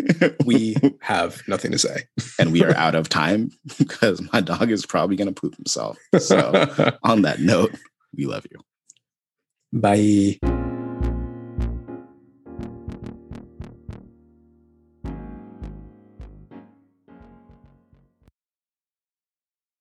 we 0.46 0.76
have 1.00 1.42
nothing 1.46 1.72
to 1.72 1.78
say. 1.78 2.04
and 2.38 2.52
we 2.52 2.64
are 2.64 2.74
out 2.74 2.94
of 2.94 3.10
time 3.10 3.50
because 3.76 4.22
my 4.32 4.40
dog 4.40 4.70
is 4.70 4.86
probably 4.86 5.16
going 5.16 5.32
to 5.32 5.38
poop 5.38 5.56
himself. 5.56 5.98
So, 6.18 6.96
on 7.02 7.22
that 7.22 7.40
note, 7.40 7.74
we 8.16 8.24
love 8.24 8.46
you. 8.50 8.60
Bye. 9.78 10.38